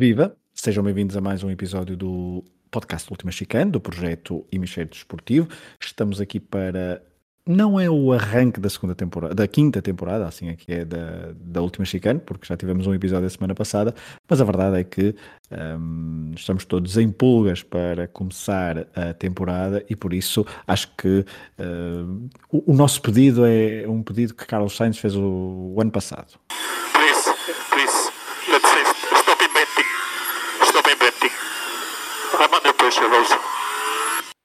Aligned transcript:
Viva! 0.00 0.34
Sejam 0.54 0.82
bem-vindos 0.82 1.14
a 1.14 1.20
mais 1.20 1.44
um 1.44 1.50
episódio 1.50 1.94
do 1.94 2.42
podcast 2.70 3.06
Última 3.10 3.30
Chicane, 3.30 3.70
do 3.70 3.78
projeto 3.78 4.46
Hemisfério 4.50 4.90
Desportivo. 4.90 5.46
Estamos 5.78 6.22
aqui 6.22 6.40
para. 6.40 7.02
Não 7.46 7.78
é 7.78 7.90
o 7.90 8.10
arranque 8.10 8.58
da 8.58 8.70
segunda 8.70 8.94
temporada, 8.94 9.34
da 9.34 9.46
quinta 9.46 9.82
temporada, 9.82 10.26
assim 10.26 10.48
aqui 10.48 10.72
é 10.72 10.86
da, 10.86 11.34
da 11.38 11.60
última 11.60 11.84
chicane, 11.84 12.18
porque 12.18 12.46
já 12.46 12.56
tivemos 12.56 12.86
um 12.86 12.94
episódio 12.94 13.26
a 13.26 13.30
semana 13.30 13.54
passada, 13.54 13.94
mas 14.26 14.40
a 14.40 14.44
verdade 14.44 14.78
é 14.78 14.84
que 14.84 15.14
um, 15.78 16.32
estamos 16.34 16.64
todos 16.64 16.96
em 16.96 17.12
pulgas 17.12 17.62
para 17.62 18.08
começar 18.08 18.86
a 18.96 19.12
temporada 19.12 19.84
e 19.86 19.94
por 19.94 20.14
isso 20.14 20.46
acho 20.66 20.96
que 20.96 21.26
uh, 21.58 22.30
o, 22.50 22.72
o, 22.72 22.74
nosso 22.74 23.02
pedido 23.02 23.44
é 23.44 23.84
um 23.86 24.02
pedido 24.02 24.32
que 24.32 24.46
Carlos 24.46 24.74
Sainz 24.74 24.96
fez 24.96 25.14
o, 25.14 25.74
o 25.76 25.78
ano 25.78 25.90
passado. 25.90 26.40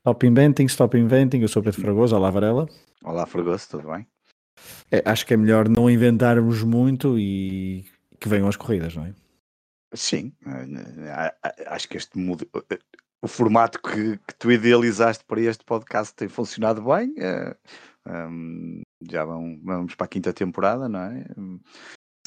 Stop 0.05 0.23
Inventing, 0.23 0.65
Stop 0.65 0.95
Inventing, 0.95 1.41
eu 1.41 1.47
sou 1.47 1.63
Pedro 1.63 1.81
Fragoso, 1.81 2.15
olá 2.15 2.29
Varela. 2.29 2.69
Olá 3.03 3.25
Fragoso, 3.25 3.67
tudo 3.69 3.89
bem? 3.91 4.07
É, 4.91 5.01
acho 5.03 5.25
que 5.25 5.33
é 5.33 5.37
melhor 5.37 5.67
não 5.67 5.89
inventarmos 5.89 6.61
muito 6.61 7.17
e 7.17 7.85
que 8.19 8.29
venham 8.29 8.47
as 8.47 8.55
corridas, 8.55 8.95
não 8.95 9.05
é? 9.05 9.13
Sim, 9.95 10.31
eh, 10.45 11.35
acho 11.67 11.89
que 11.89 11.97
este 11.97 12.19
mudo, 12.19 12.47
o 13.19 13.27
formato 13.27 13.81
que, 13.81 14.17
que, 14.17 14.35
tu 14.37 14.51
idealizaste 14.51 15.23
para 15.25 15.41
este 15.41 15.63
podcast 15.63 16.13
tem 16.15 16.27
funcionado 16.27 16.83
bem. 16.83 17.15
Um, 18.05 18.81
eh, 18.81 19.11
já 19.11 19.25
vamos, 19.25 19.59
vamos 19.63 19.95
para 19.95 20.05
a 20.05 20.09
quinta 20.09 20.31
temporada, 20.31 20.87
não 20.87 20.99
é? 20.99 21.25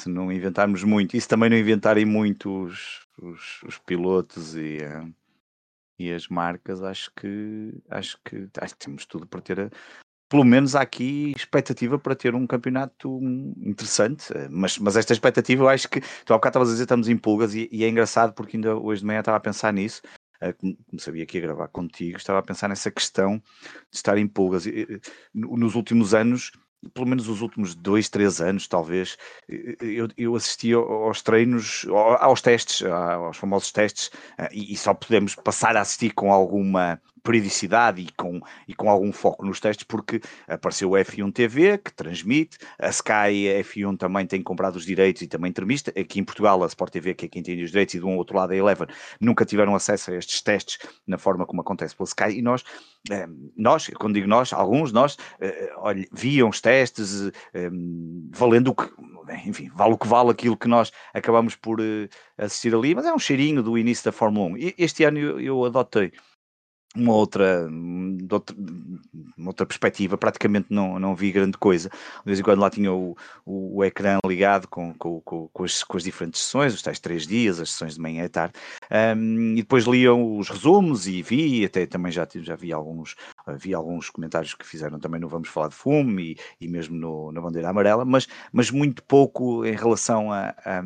Se 0.01 0.09
não 0.09 0.33
inventarmos 0.33 0.83
muito, 0.83 1.17
e 1.17 1.21
se 1.21 1.29
também 1.29 1.49
não 1.49 1.57
inventarem 1.57 2.05
muito 2.05 2.65
os, 2.65 3.07
os, 3.23 3.63
os 3.63 3.79
pilotos 3.79 4.57
e, 4.57 4.79
e 5.99 6.13
as 6.13 6.29
marcas, 6.29 6.83
acho 6.83 7.11
que 7.15 7.75
acho 7.91 8.19
que, 8.25 8.49
acho 8.61 8.75
que 8.75 8.87
temos 8.87 9.05
tudo 9.07 9.27
para 9.27 9.41
ter, 9.41 9.61
a, 9.61 9.71
pelo 10.29 10.45
menos 10.45 10.77
há 10.77 10.83
aqui 10.83 11.33
expectativa 11.37 11.99
para 11.99 12.15
ter 12.15 12.35
um 12.35 12.47
campeonato 12.47 13.19
interessante, 13.61 14.33
eh, 14.37 14.49
mas, 14.51 14.79
mas 14.79 14.97
esta 14.97 15.13
expectativa 15.13 15.65
eu 15.65 15.69
acho 15.69 15.89
que, 15.89 16.01
tu 16.01 16.33
há 16.33 16.37
bocado 16.37 16.51
estavas 16.51 16.69
a 16.69 16.73
dizer 16.73 16.85
estamos 16.85 17.09
em 17.09 17.17
pulgas 17.17 17.55
e, 17.55 17.69
e, 17.73 17.85
é 17.85 17.89
engraçado 17.89 18.33
porque 18.35 18.57
ainda 18.57 18.77
hoje 18.77 19.01
de 19.01 19.07
manhã 19.07 19.21
estava 19.21 19.39
a 19.39 19.41
pensar 19.41 19.73
nisso, 19.73 20.03
eh, 20.41 20.53
como 20.53 20.77
sabia 20.99 21.27
que 21.27 21.39
ia 21.39 21.43
gravar 21.43 21.69
contigo, 21.69 22.17
estava 22.17 22.39
a 22.39 22.43
pensar 22.43 22.69
nessa 22.69 22.91
questão 22.91 23.39
de 23.91 23.97
estar 23.97 24.17
em 24.19 24.27
pulgas. 24.29 24.65
Nos 25.35 25.75
últimos 25.75 26.15
anos 26.15 26.53
pelo 26.95 27.07
menos 27.07 27.29
os 27.29 27.41
últimos 27.41 27.75
dois, 27.75 28.09
três 28.09 28.41
anos, 28.41 28.69
talvez, 28.69 29.17
eu, 29.49 30.09
eu 30.17 30.37
assisti 30.37 30.73
aos 30.73 31.23
treinos, 31.23 31.87
aos 32.21 32.41
testes, 32.41 32.83
aos 32.83 33.37
famosos 33.37 33.73
testes, 33.73 34.11
eh, 34.39 34.49
e, 34.53 34.77
só 34.77 34.95
podemos 34.95 35.35
passar 35.35 35.77
a 35.77 35.81
assistir 35.81 36.11
com 36.11 36.33
alguma 36.33 37.01
periodicidade 37.23 38.01
e 38.01 38.13
com, 38.17 38.41
e 38.67 38.75
com 38.75 38.91
algum 38.91 39.13
foco 39.13 39.45
nos 39.45 39.61
testes, 39.61 39.85
porque 39.85 40.21
apareceu 40.47 40.91
o 40.91 40.95
F1 40.95 41.33
TV, 41.33 41.79
que 41.79 41.93
transmite, 41.93 42.59
a 42.79 42.89
Sky 42.89 43.63
F1 43.63 43.97
também 43.97 44.27
tem 44.27 44.43
comprado 44.43 44.77
os 44.77 44.85
direitos 44.85 45.23
e 45.23 45.27
também 45.27 45.53
transmite, 45.53 45.91
aqui 45.91 46.21
em 46.21 46.25
Portugal 46.25 46.63
a 46.63 46.67
Sport 46.67 46.93
TV, 46.93 47.15
que 47.15 47.27
é 47.27 47.29
quem 47.29 47.43
tem 47.43 47.63
os 47.63 47.71
direitos, 47.71 47.95
e 47.95 48.01
do 48.01 48.09
outro 48.09 48.37
lado 48.37 48.53
a 48.53 48.57
Eleven, 48.57 48.87
nunca 49.21 49.45
tiveram 49.45 49.75
acesso 49.75 50.11
a 50.11 50.15
estes 50.15 50.41
testes 50.43 50.79
na 51.07 51.19
forma 51.19 51.47
como 51.47 51.61
acontece 51.61 51.95
pela 51.97 52.07
Sky, 52.07 52.39
e 52.39 52.43
nós, 52.43 52.65
eh, 53.11 53.27
nós 53.57 53.89
quando 53.99 54.15
digo 54.15 54.27
nós, 54.27 54.53
alguns 54.53 54.93
nós, 54.93 55.17
eh, 55.41 55.73
olha, 55.77 56.07
viam 56.13 56.49
os 56.49 56.61
testes, 56.61 57.31
eh, 57.55 57.71
valendo 58.31 58.69
o 58.69 58.75
que, 58.75 58.89
enfim, 59.47 59.71
vale 59.75 59.95
o 59.95 59.99
que 59.99 60.07
vale 60.07 60.31
aquilo 60.31 60.57
que 60.57 60.69
nós 60.69 60.91
acabamos 61.13 61.55
por 61.55 61.79
assistir 62.37 62.75
ali, 62.75 62.95
mas 62.95 63.07
é 63.07 63.13
um 63.13 63.19
cheirinho 63.19 63.63
do 63.63 63.77
início 63.77 64.05
da 64.05 64.13
Fórmula 64.13 64.55
1. 64.55 64.57
E 64.59 64.75
este 64.79 65.05
ano 65.05 65.19
eu, 65.19 65.41
eu 65.41 65.65
adotei 65.65 66.13
uma 66.99 67.15
outra, 67.15 67.69
outra, 68.31 68.57
uma 69.37 69.51
outra 69.51 69.67
perspectiva, 69.67 70.17
praticamente 70.17 70.67
não, 70.71 70.99
não 70.99 71.15
vi 71.15 71.33
grande 71.33 71.57
coisa. 71.57 71.89
De 71.89 72.25
vez 72.27 72.39
em 72.39 72.43
quando 72.43 72.61
lá 72.61 72.71
tinha 72.71 72.93
o, 72.93 73.17
o, 73.45 73.79
o 73.79 73.85
ecrã 73.85 74.19
ligado 74.27 74.69
com, 74.69 74.93
com, 74.95 75.21
com, 75.21 75.49
com, 75.49 75.65
as, 75.65 75.83
com 75.83 75.97
as 75.97 76.03
diferentes 76.03 76.43
sessões, 76.43 76.75
os 76.75 76.83
tais 76.83 76.99
três 76.99 77.27
dias, 77.27 77.61
as 77.61 77.71
sessões 77.71 77.95
de 77.95 78.01
manhã 78.01 78.25
e 78.25 78.29
tarde, 78.29 78.55
um, 79.17 79.53
e 79.53 79.63
depois 79.63 79.85
liam 79.85 80.39
os 80.39 80.49
resumos 80.49 81.07
e 81.07 81.23
vi, 81.23 81.65
até 81.65 81.87
também 81.87 82.13
já, 82.13 82.27
já 82.35 82.57
vi 82.57 82.73
alguns, 82.73 83.15
vi 83.57 83.75
alguns 83.75 84.11
comentários 84.11 84.55
que 84.55 84.67
fizeram 84.67 84.99
também 84.99 85.21
no 85.21 85.29
Vamos 85.29 85.49
Falar 85.49 85.69
de 85.69 85.75
Fumo 85.75 86.21
e, 86.21 86.37
e 86.61 86.69
mesmo 86.69 86.97
no, 86.97 87.33
na 87.33 87.41
Bandeira 87.41 87.71
Amarela, 87.71 88.05
mas, 88.05 88.27
mas 88.53 88.71
muito 88.71 89.03
pouco 89.03 89.65
em 89.65 89.75
relação 89.75 90.33
a, 90.33 90.55
a, 90.65 90.83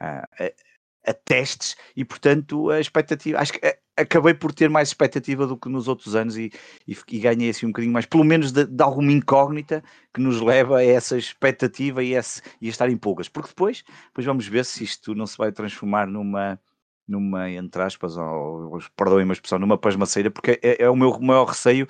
a, 0.00 0.28
a 1.08 1.14
testes 1.14 1.76
e, 1.96 2.04
portanto, 2.04 2.70
a 2.70 2.80
expectativa. 2.80 3.38
Acho 3.38 3.52
que 3.54 3.60
acabei 3.96 4.34
por 4.34 4.52
ter 4.52 4.70
mais 4.70 4.88
expectativa 4.88 5.46
do 5.46 5.56
que 5.56 5.68
nos 5.68 5.88
outros 5.88 6.14
anos 6.14 6.36
e, 6.36 6.52
e, 6.86 6.96
e 7.10 7.18
ganhei 7.18 7.50
assim 7.50 7.66
um 7.66 7.70
bocadinho 7.70 7.92
mais, 7.92 8.06
pelo 8.06 8.24
menos 8.24 8.52
de, 8.52 8.64
de, 8.64 8.82
alguma 8.82 9.10
incógnita 9.10 9.82
que 10.14 10.20
nos 10.20 10.40
leva 10.40 10.78
a 10.78 10.84
essa 10.84 11.16
expectativa 11.18 12.02
e, 12.02 12.14
esse, 12.14 12.40
e 12.60 12.68
a 12.68 12.70
estar 12.70 12.88
em 12.88 12.96
pulgas, 12.96 13.28
porque 13.28 13.48
depois, 13.48 13.84
depois 14.06 14.26
vamos 14.26 14.46
ver 14.46 14.64
se 14.64 14.84
isto 14.84 15.14
não 15.14 15.26
se 15.26 15.36
vai 15.36 15.50
transformar 15.50 16.06
numa, 16.06 16.60
numa 17.06 17.50
entre 17.50 17.82
aspas, 17.82 18.16
ou, 18.16 18.74
ou 18.74 18.78
perdoem-me 18.96 19.32
a 19.32 19.34
expressão, 19.34 19.58
numa 19.58 19.78
pasmaceira, 19.78 20.30
porque 20.30 20.60
é, 20.62 20.84
é 20.84 20.90
o 20.90 20.96
meu 20.96 21.18
maior 21.18 21.46
receio 21.46 21.86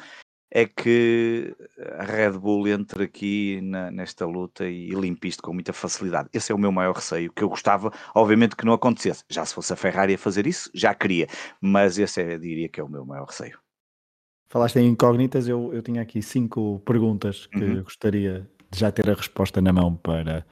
é 0.51 0.67
que 0.67 1.55
a 1.99 2.05
Red 2.05 2.33
Bull 2.33 2.69
entre 2.69 3.05
aqui 3.05 3.61
na, 3.63 3.91
nesta 3.91 4.25
luta 4.27 4.67
e, 4.67 4.89
e 4.91 4.95
limpe 4.95 5.29
isto 5.29 5.43
com 5.43 5.53
muita 5.53 5.73
facilidade. 5.73 6.29
Esse 6.33 6.53
é 6.53 6.55
o 6.55 6.59
meu 6.59 6.73
maior 6.73 6.95
receio, 6.95 7.33
que 7.33 7.43
eu 7.43 7.49
gostava, 7.49 7.93
obviamente, 8.15 8.57
que 8.57 8.65
não 8.65 8.73
acontecesse. 8.73 9.25
Já 9.29 9.45
se 9.45 9.55
fosse 9.55 9.73
a 9.73 9.77
Ferrari 9.77 10.15
a 10.15 10.19
fazer 10.19 10.47
isso, 10.47 10.71
já 10.75 10.95
queria, 10.95 11.27
mas 11.61 11.99
esse 11.99 12.21
é, 12.21 12.39
diria 12.39 12.69
que 12.69 12.81
é 12.81 12.85
o 12.85 12.89
meu 12.89 13.05
maior 13.05 13.27
receio. 13.27 13.59
Falaste 14.49 14.77
em 14.77 14.89
incógnitas, 14.89 15.47
eu, 15.47 15.75
eu 15.75 15.83
tinha 15.83 16.01
aqui 16.01 16.23
cinco 16.23 16.81
perguntas 16.81 17.47
que 17.47 17.63
uhum. 17.63 17.83
gostaria 17.83 18.49
de 18.71 18.79
já 18.79 18.91
ter 18.91 19.09
a 19.11 19.15
resposta 19.15 19.61
na 19.61 19.73
mão 19.73 19.95
para, 19.97 20.47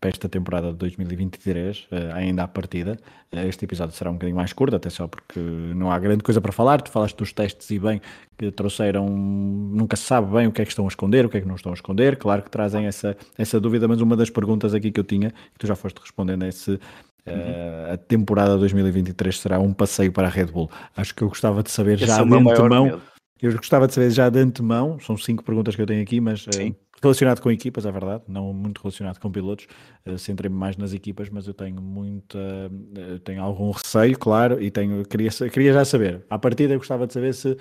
para 0.00 0.08
esta 0.08 0.28
temporada 0.28 0.72
de 0.72 0.78
2023, 0.78 1.86
eh, 1.90 2.10
ainda 2.14 2.44
à 2.44 2.48
partida. 2.48 2.98
Eh, 3.30 3.46
este 3.46 3.66
episódio 3.66 3.94
será 3.94 4.10
um 4.10 4.14
bocadinho 4.14 4.36
mais 4.36 4.50
curto, 4.52 4.74
até 4.74 4.88
só 4.88 5.06
porque 5.06 5.38
não 5.38 5.92
há 5.92 5.98
grande 5.98 6.22
coisa 6.24 6.40
para 6.40 6.52
falar. 6.52 6.80
Tu 6.80 6.90
falaste 6.90 7.16
dos 7.16 7.32
testes 7.32 7.70
e 7.70 7.78
bem 7.78 8.00
que 8.38 8.50
trouxeram, 8.50 9.06
nunca 9.06 9.96
se 9.96 10.04
sabe 10.04 10.32
bem 10.32 10.46
o 10.46 10.52
que 10.52 10.62
é 10.62 10.64
que 10.64 10.70
estão 10.70 10.86
a 10.86 10.88
esconder, 10.88 11.26
o 11.26 11.28
que 11.28 11.36
é 11.36 11.40
que 11.42 11.46
não 11.46 11.56
estão 11.56 11.70
a 11.70 11.74
esconder. 11.74 12.16
Claro 12.16 12.42
que 12.42 12.50
trazem 12.50 12.86
essa, 12.86 13.14
essa 13.36 13.60
dúvida, 13.60 13.86
mas 13.86 14.00
uma 14.00 14.16
das 14.16 14.30
perguntas 14.30 14.72
aqui 14.72 14.90
que 14.90 14.98
eu 14.98 15.04
tinha, 15.04 15.30
que 15.30 15.58
tu 15.58 15.66
já 15.66 15.76
foste 15.76 15.98
respondendo, 15.98 16.44
é 16.44 16.50
se 16.50 16.80
Uh, 17.26 17.92
a 17.92 17.96
temporada 17.98 18.56
2023 18.56 19.38
será 19.38 19.58
um 19.60 19.74
passeio 19.74 20.10
para 20.10 20.26
a 20.26 20.30
Red 20.30 20.46
Bull. 20.46 20.70
Acho 20.96 21.14
que 21.14 21.22
eu 21.22 21.28
gostava 21.28 21.62
de 21.62 21.70
saber 21.70 21.96
Esse 21.96 22.06
já 22.06 22.22
é 22.22 22.24
de 22.24 22.34
antemão. 22.34 23.00
Eu 23.42 23.52
gostava 23.52 23.86
de 23.86 23.94
saber 23.94 24.10
já 24.10 24.30
de 24.30 24.38
antemão. 24.38 24.98
São 25.00 25.18
cinco 25.18 25.44
perguntas 25.44 25.76
que 25.76 25.82
eu 25.82 25.86
tenho 25.86 26.02
aqui, 26.02 26.18
mas 26.18 26.46
uh, 26.46 26.74
relacionado 27.02 27.40
com 27.40 27.50
equipas, 27.50 27.86
é 27.86 27.92
verdade, 27.92 28.24
não 28.28 28.52
muito 28.52 28.80
relacionado 28.82 29.18
com 29.18 29.30
pilotos, 29.30 29.66
uh, 30.06 30.18
centrei-me 30.18 30.56
mais 30.56 30.76
nas 30.76 30.92
equipas, 30.92 31.28
mas 31.30 31.46
eu 31.46 31.54
tenho 31.54 31.80
muita, 31.80 32.38
uh, 32.38 33.18
tenho 33.20 33.42
algum 33.42 33.70
receio, 33.70 34.18
claro, 34.18 34.62
e 34.62 34.70
tenho, 34.70 35.04
queria, 35.04 35.30
queria 35.30 35.72
já 35.72 35.84
saber, 35.84 36.24
à 36.28 36.38
partida 36.38 36.74
eu 36.74 36.78
gostava 36.78 37.06
de 37.06 37.12
saber 37.12 37.34
se 37.34 37.56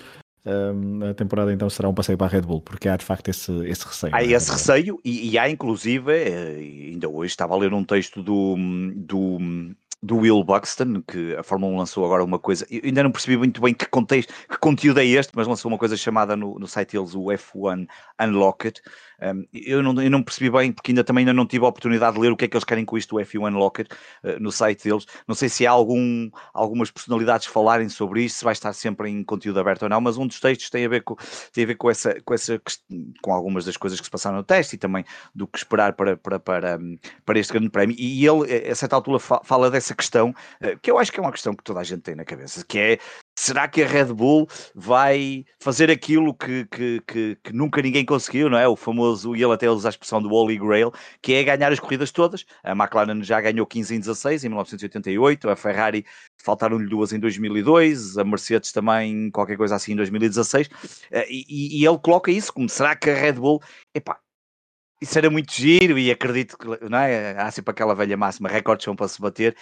um, 0.45 1.09
a 1.09 1.13
temporada 1.13 1.53
então 1.53 1.69
será 1.69 1.89
um 1.89 1.94
passeio 1.94 2.17
para 2.17 2.27
a 2.27 2.29
Red 2.29 2.41
Bull, 2.41 2.61
porque 2.61 2.88
há 2.88 2.95
de 2.95 3.05
facto 3.05 3.27
esse, 3.27 3.51
esse 3.67 3.85
receio. 3.85 4.16
Há 4.16 4.23
é? 4.23 4.27
esse 4.27 4.51
receio 4.51 5.00
e, 5.03 5.31
e, 5.31 5.38
há 5.38 5.50
inclusive, 5.50 6.11
eh, 6.11 6.91
ainda 6.91 7.09
hoje 7.09 7.31
estava 7.31 7.53
a 7.53 7.57
ler 7.57 7.74
um 7.74 7.83
texto 7.83 8.24
do, 8.24 8.56
do 8.95 9.38
do 10.01 10.18
Will 10.18 10.44
Buxton, 10.44 11.01
que 11.06 11.36
a 11.36 11.44
Fórmula 11.44 11.74
1 11.74 11.78
lançou 11.78 12.06
agora 12.06 12.24
uma 12.24 12.40
coisa, 12.40 12.66
eu 12.69 12.81
ainda 12.84 13.04
não 13.04 13.12
percebi 13.12 13.38
muito 13.38 13.62
bem 13.62 13.74
que 13.74 13.86
contexto, 13.86 14.34
que 14.50 14.57
conteúdo 14.57 15.00
é 15.00 15.06
este, 15.06 15.31
mas 15.36 15.48
lançou 15.48 15.69
uma 15.69 15.78
coisa 15.78 15.98
chamada 15.98 16.36
no, 16.36 16.57
no 16.57 16.68
site 16.68 16.94
deles 16.94 17.13
o 17.13 17.25
F1 17.25 17.88
Unlocked, 18.22 18.81
um, 19.22 19.46
eu, 19.54 19.84
não, 19.84 20.01
eu 20.01 20.10
não 20.10 20.24
percebi 20.24 20.50
bem, 20.50 20.72
porque 20.72 20.92
ainda 20.92 21.04
também 21.04 21.24
ainda 21.24 21.34
não 21.34 21.46
tive 21.46 21.66
a 21.66 21.68
oportunidade 21.68 22.16
de 22.16 22.22
ler 22.22 22.31
o 22.31 22.38
que 22.38 22.46
é 22.46 22.48
que 22.48 22.56
eles 22.56 22.63
querem 22.63 22.86
com 22.86 22.98
isto 22.98 23.16
do 23.16 23.22
F1 23.22 23.54
Locker 23.54 23.88
uh, 24.24 24.40
no 24.40 24.51
site 24.51 24.86
deles. 24.86 25.06
Não 25.28 25.36
sei 25.36 25.50
se 25.50 25.68
há 25.68 25.72
algum, 25.72 26.30
algumas 26.54 26.90
personalidades 26.90 27.48
falarem 27.48 27.90
sobre 27.90 28.24
isto, 28.24 28.38
se 28.38 28.44
vai 28.44 28.54
estar 28.54 28.72
sempre 28.74 29.10
em 29.10 29.24
conteúdo 29.24 29.60
aberto 29.60 29.84
ou 29.84 29.90
não, 29.90 30.00
mas 30.00 30.18
um 30.18 30.25
dos 30.25 30.40
textos 30.40 30.69
tem 30.69 30.86
a 30.86 30.90
ver 30.90 31.04
com, 31.04 31.16
tem 31.51 31.66
a 31.66 31.68
ver 31.68 31.75
com, 31.75 31.90
essa, 31.90 32.19
com, 32.22 32.34
essa, 32.34 32.62
com 33.22 33.34
algumas 33.34 33.66
das 33.66 33.75
coisas 33.75 34.00
que 34.00 34.06
se 34.06 34.12
passaram 34.12 34.38
no 34.38 34.44
teste 34.44 34.75
e 34.75 34.80
também 34.80 35.04
do 35.36 35.48
que 35.48 35.57
esperar 35.57 35.94
para, 35.94 36.16
para, 36.16 36.40
para, 36.40 36.80
para 37.25 37.40
este 37.40 37.51
grande 37.51 37.69
prémio. 37.69 37.96
E 38.00 38.25
ele, 38.25 38.69
a 38.69 38.75
certa 38.75 38.96
altura, 38.96 39.19
fala 39.19 39.69
dessa 39.69 39.88
questão, 39.95 40.30
uh, 40.30 40.80
que 40.81 40.89
eu 40.89 40.97
acho 40.97 41.12
que 41.12 41.19
é 41.19 41.21
uma 41.21 41.31
questão 41.31 41.53
que 41.53 41.63
toda 41.63 41.80
a 41.80 41.83
gente 41.83 42.01
tem 42.01 42.15
na 42.15 42.25
cabeça, 42.25 42.63
que 42.65 42.80
é 42.80 43.00
será 43.39 43.68
que 43.68 43.81
a 43.81 43.88
Red 43.88 44.13
Bull 44.13 44.47
vai 44.75 45.45
fazer 45.59 45.89
aquilo 45.89 46.33
que, 46.33 46.65
que, 46.65 47.01
que, 47.07 47.38
que, 47.41 47.53
nunca 47.53 47.81
ninguém 47.81 48.06
conseguiu, 48.06 48.50
não 48.50 48.57
é? 48.57 48.68
O 48.68 48.75
famoso, 48.75 49.33
e 49.36 49.41
ele 49.41 49.53
até 49.53 49.69
usa 49.69 49.88
a 49.88 49.91
expressão 49.91 50.21
do 50.21 50.30
Holy 50.30 50.57
Grail, 50.57 50.91
que 51.21 51.33
é 51.33 51.44
ganhar 51.44 51.71
as 51.71 51.80
corridas 51.80 52.12
todas. 52.12 52.45
A 52.63 52.71
McLaren 52.71 53.24
já 53.24 53.39
ganhou 53.39 53.65
15 53.65 53.95
em 53.95 54.00
16, 54.00 54.44
em 54.44 54.50
1988, 54.50 55.50
a 55.50 55.56
Ferrari 55.56 56.06
faltaram-lhe 56.44 56.89
duas 56.89 57.13
em 57.13 57.19
2002, 57.19 58.18
a 58.18 58.24
Mercedes 58.25 58.71
também, 58.74 59.31
qualquer 59.31 59.57
coisa 59.57 59.75
assim, 59.75 59.94
em 59.94 59.95
2016. 59.95 60.69
Eh, 61.12 61.27
e, 61.30 61.81
e 61.81 61.86
ele 61.86 61.97
coloca 62.00 62.31
isso 62.31 62.53
como, 62.53 62.68
será 62.68 62.95
que 62.95 63.09
a 63.09 63.15
Red 63.15 63.33
Bull, 63.33 63.62
epá, 63.95 64.19
isso 65.01 65.18
era 65.18 65.30
muito 65.30 65.51
giro 65.54 65.98
e 65.98 66.12
acredito 66.12 66.57
que, 66.57 66.68
não 66.90 66.98
é? 67.00 67.38
Há 67.38 67.50
sempre 67.51 67.72
aquela 67.72 67.96
velha 67.96 68.18
máxima, 68.18 68.50
recordes 68.50 68.84
são 68.86 68.96
para 68.96 69.07
se 69.07 69.22
bater 69.22 69.56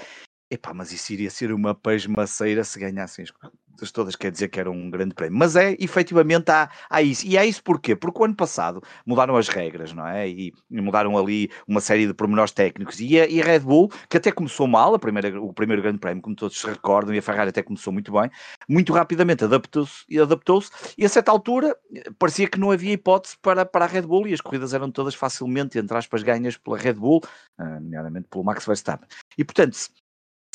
Epá, 0.49 0.73
mas 0.73 0.91
isso 0.91 1.11
iria 1.11 1.29
ser 1.29 1.51
uma 1.51 1.75
pasmaceira 1.75 2.63
se 2.63 2.79
ganhassem 2.79 3.23
as 3.23 3.31
corridas 3.31 3.91
todas, 3.91 4.15
quer 4.15 4.31
dizer 4.31 4.47
que 4.47 4.59
era 4.59 4.71
um 4.71 4.89
grande 4.89 5.13
prémio. 5.13 5.37
Mas 5.37 5.55
é, 5.55 5.75
efetivamente, 5.79 6.49
há, 6.49 6.69
há 6.89 7.01
isso. 7.01 7.25
E 7.25 7.37
há 7.37 7.45
isso 7.45 7.61
porquê? 7.63 7.95
Porque 7.95 8.19
o 8.19 8.25
ano 8.25 8.35
passado 8.35 8.81
mudaram 9.05 9.35
as 9.35 9.47
regras, 9.47 9.93
não 9.93 10.07
é? 10.07 10.27
E, 10.27 10.53
mudaram 10.71 11.17
ali 11.17 11.49
uma 11.67 11.81
série 11.81 12.07
de 12.07 12.13
pormenores 12.13 12.51
técnicos. 12.51 12.99
E 12.99 13.19
a, 13.19 13.27
e 13.27 13.41
a, 13.41 13.45
Red 13.45 13.59
Bull, 13.59 13.89
que 14.09 14.17
até 14.17 14.31
começou 14.31 14.67
mal, 14.67 14.93
a 14.95 14.99
primeira, 14.99 15.41
o 15.41 15.53
primeiro 15.53 15.81
grande 15.81 15.99
prémio, 15.99 16.21
como 16.21 16.35
todos 16.35 16.59
se 16.59 16.65
recordam, 16.65 17.13
e 17.13 17.19
a 17.19 17.21
Ferrari 17.21 17.49
até 17.49 17.61
começou 17.61 17.93
muito 17.93 18.11
bem, 18.11 18.29
muito 18.67 18.93
rapidamente 18.93 19.43
adaptou-se 19.43 20.05
adaptou-se. 20.19 20.71
E 20.97 21.05
a 21.05 21.09
certa 21.09 21.31
altura 21.31 21.75
parecia 22.17 22.47
que 22.47 22.59
não 22.59 22.71
havia 22.71 22.93
hipótese 22.93 23.37
para, 23.41 23.65
para 23.65 23.85
a 23.85 23.87
Red 23.87 24.03
Bull 24.03 24.27
e 24.27 24.33
as 24.33 24.41
corridas 24.41 24.73
eram 24.73 24.91
todas 24.91 25.13
facilmente, 25.13 25.77
entre 25.77 25.97
aspas, 25.97 26.23
ganhas 26.23 26.57
pela 26.57 26.77
Red 26.77 26.93
Bull, 26.93 27.21
uh, 27.59 27.63
nomeadamente 27.81 28.27
pelo 28.29 28.43
Max 28.43 28.65
Verstappen. 28.65 29.07
E 29.37 29.43
portanto, 29.43 29.77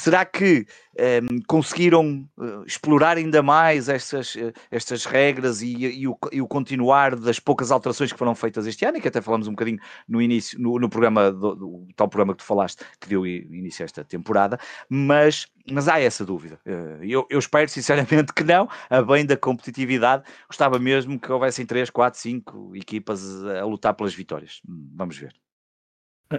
Será 0.02 0.25
que 0.25 0.66
um, 0.99 1.02
ehm, 1.04 1.40
conseguiram 1.46 2.28
uh, 2.37 2.64
explorar 2.66 3.16
ainda 3.16 3.40
mais 3.40 3.88
estas, 3.88 4.34
uh, 4.34 4.52
estas 4.69 5.04
regras 5.04 5.62
e, 5.62 5.76
e, 5.76 6.08
o, 6.08 6.19
e, 6.32 6.43
o, 6.43 6.49
continuar 6.49 7.14
das 7.14 7.38
poucas 7.38 7.70
alterações 7.70 8.12
que 8.12 8.19
foram 8.19 8.34
feitas 8.34 8.66
este 8.66 8.84
ano, 8.84 8.99
e 8.99 9.00
que 9.00 9.06
até 9.06 9.20
falamos 9.20 9.46
um 9.46 9.52
bocadinho 9.52 9.78
no 10.08 10.20
início, 10.20 10.58
no, 10.60 10.76
no 10.76 10.88
programa, 10.88 11.31
do, 11.31 11.54
do, 11.54 11.88
tal 11.94 12.08
programa 12.08 12.32
que 12.32 12.38
tu 12.38 12.44
falaste, 12.44 12.84
que 13.00 13.08
deu 13.08 13.25
início 13.25 13.84
a 13.84 13.87
esta 13.87 14.02
temporada, 14.02 14.58
mas, 14.88 15.46
mas 15.70 15.87
há 15.87 16.00
essa 16.00 16.25
dúvida. 16.25 16.58
Uh, 16.66 17.05
eu, 17.05 17.25
eu, 17.31 17.38
espero 17.38 17.69
sinceramente 17.70 18.32
que 18.34 18.43
não, 18.43 18.69
a 18.90 19.00
bem 19.02 19.25
da 19.25 19.37
competitividade, 19.37 20.25
gostava 20.48 20.81
mesmo 20.81 21.16
que 21.16 21.31
houvessem 21.31 21.64
3, 21.64 21.90
4, 21.90 22.19
5 22.19 22.75
equipas 22.75 23.22
a 23.44 23.64
lutar 23.64 23.94
pelas 23.94 24.14
vitórias. 24.14 24.60
Hum, 24.69 24.90
vamos 24.96 25.16
ver. 25.16 25.32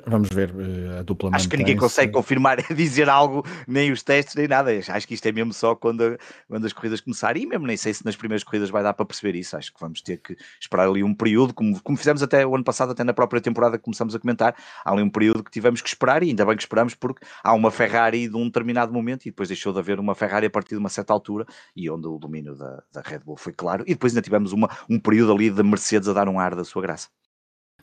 Vamos 0.06 0.30
ver 0.30 0.52
uh, 0.52 1.00
a 1.00 1.04
dupla 1.04 1.30
Acho 1.34 1.50
que 1.50 1.58
ninguém 1.58 1.78
consegue 1.78 2.12
confirmar, 2.12 2.58
dizer 2.74 3.10
algo, 3.10 3.46
nem 3.68 3.92
os 3.92 4.04
testes, 4.04 4.36
nem 4.36 4.48
nada. 4.48 4.72
Acho 4.72 5.08
que 5.08 5.14
isto 5.14 5.26
é 5.26 5.32
mesmo 5.32 5.54
só 5.54 5.76
quando, 5.76 6.18
quando 6.48 6.66
as 6.66 6.74
corridas 6.74 7.02
começarem. 7.02 7.44
E 7.44 7.46
mesmo 7.46 7.68
nem 7.68 7.78
sei 7.78 7.94
se 7.94 8.06
nas 8.06 8.16
primeiras 8.16 8.44
corridas 8.44 8.70
vai 8.70 8.84
dar 8.84 8.94
para 8.94 9.06
perceber 9.06 9.36
isso. 9.38 9.56
Acho 9.56 9.74
que 9.74 9.80
vamos 9.80 10.02
ter 10.02 10.18
que 10.18 10.36
esperar 10.60 10.88
ali 10.88 11.04
um 11.04 11.14
período, 11.14 11.54
como, 11.54 11.82
como 11.82 11.98
fizemos 11.98 12.24
até 12.24 12.46
o 12.46 12.56
ano 12.56 12.64
passado, 12.64 12.92
até 12.92 13.04
na 13.04 13.14
própria 13.14 13.42
temporada 13.42 13.78
que 13.78 13.84
começamos 13.84 14.16
a 14.16 14.20
comentar. 14.20 14.56
Há 14.84 14.92
ali 14.92 15.02
um 15.02 15.10
período 15.10 15.44
que 15.44 15.52
tivemos 15.52 15.82
que 15.82 15.90
esperar, 15.90 16.24
e 16.24 16.30
ainda 16.30 16.46
bem 16.46 16.56
que 16.56 16.64
esperamos, 16.64 16.96
porque 16.96 17.26
há 17.44 17.54
uma 17.54 17.72
Ferrari 17.72 18.28
de 18.28 18.36
um 18.36 18.46
determinado 18.46 18.94
momento, 18.94 19.26
e 19.26 19.30
depois 19.32 19.50
deixou 19.50 19.74
de 19.74 19.80
haver 19.80 20.00
uma 20.00 20.16
Ferrari 20.16 20.46
a 20.46 20.50
partir 20.50 20.76
de 20.76 20.80
uma 20.80 20.90
certa 20.90 21.14
altura, 21.14 21.46
e 21.76 21.90
onde 21.90 22.08
o 22.08 22.18
domínio 22.18 22.56
da, 22.56 22.84
da 22.92 23.02
Red 23.02 23.20
Bull 23.20 23.38
foi 23.38 23.54
claro. 23.54 23.84
E 23.88 23.94
depois 23.94 24.14
ainda 24.14 24.22
tivemos 24.22 24.52
uma, 24.52 24.70
um 24.90 25.00
período 25.00 25.34
ali 25.34 25.50
de 25.50 25.64
Mercedes 25.64 26.08
a 26.08 26.14
dar 26.14 26.28
um 26.28 26.40
ar 26.40 26.56
da 26.56 26.64
sua 26.64 26.82
graça. 26.82 27.10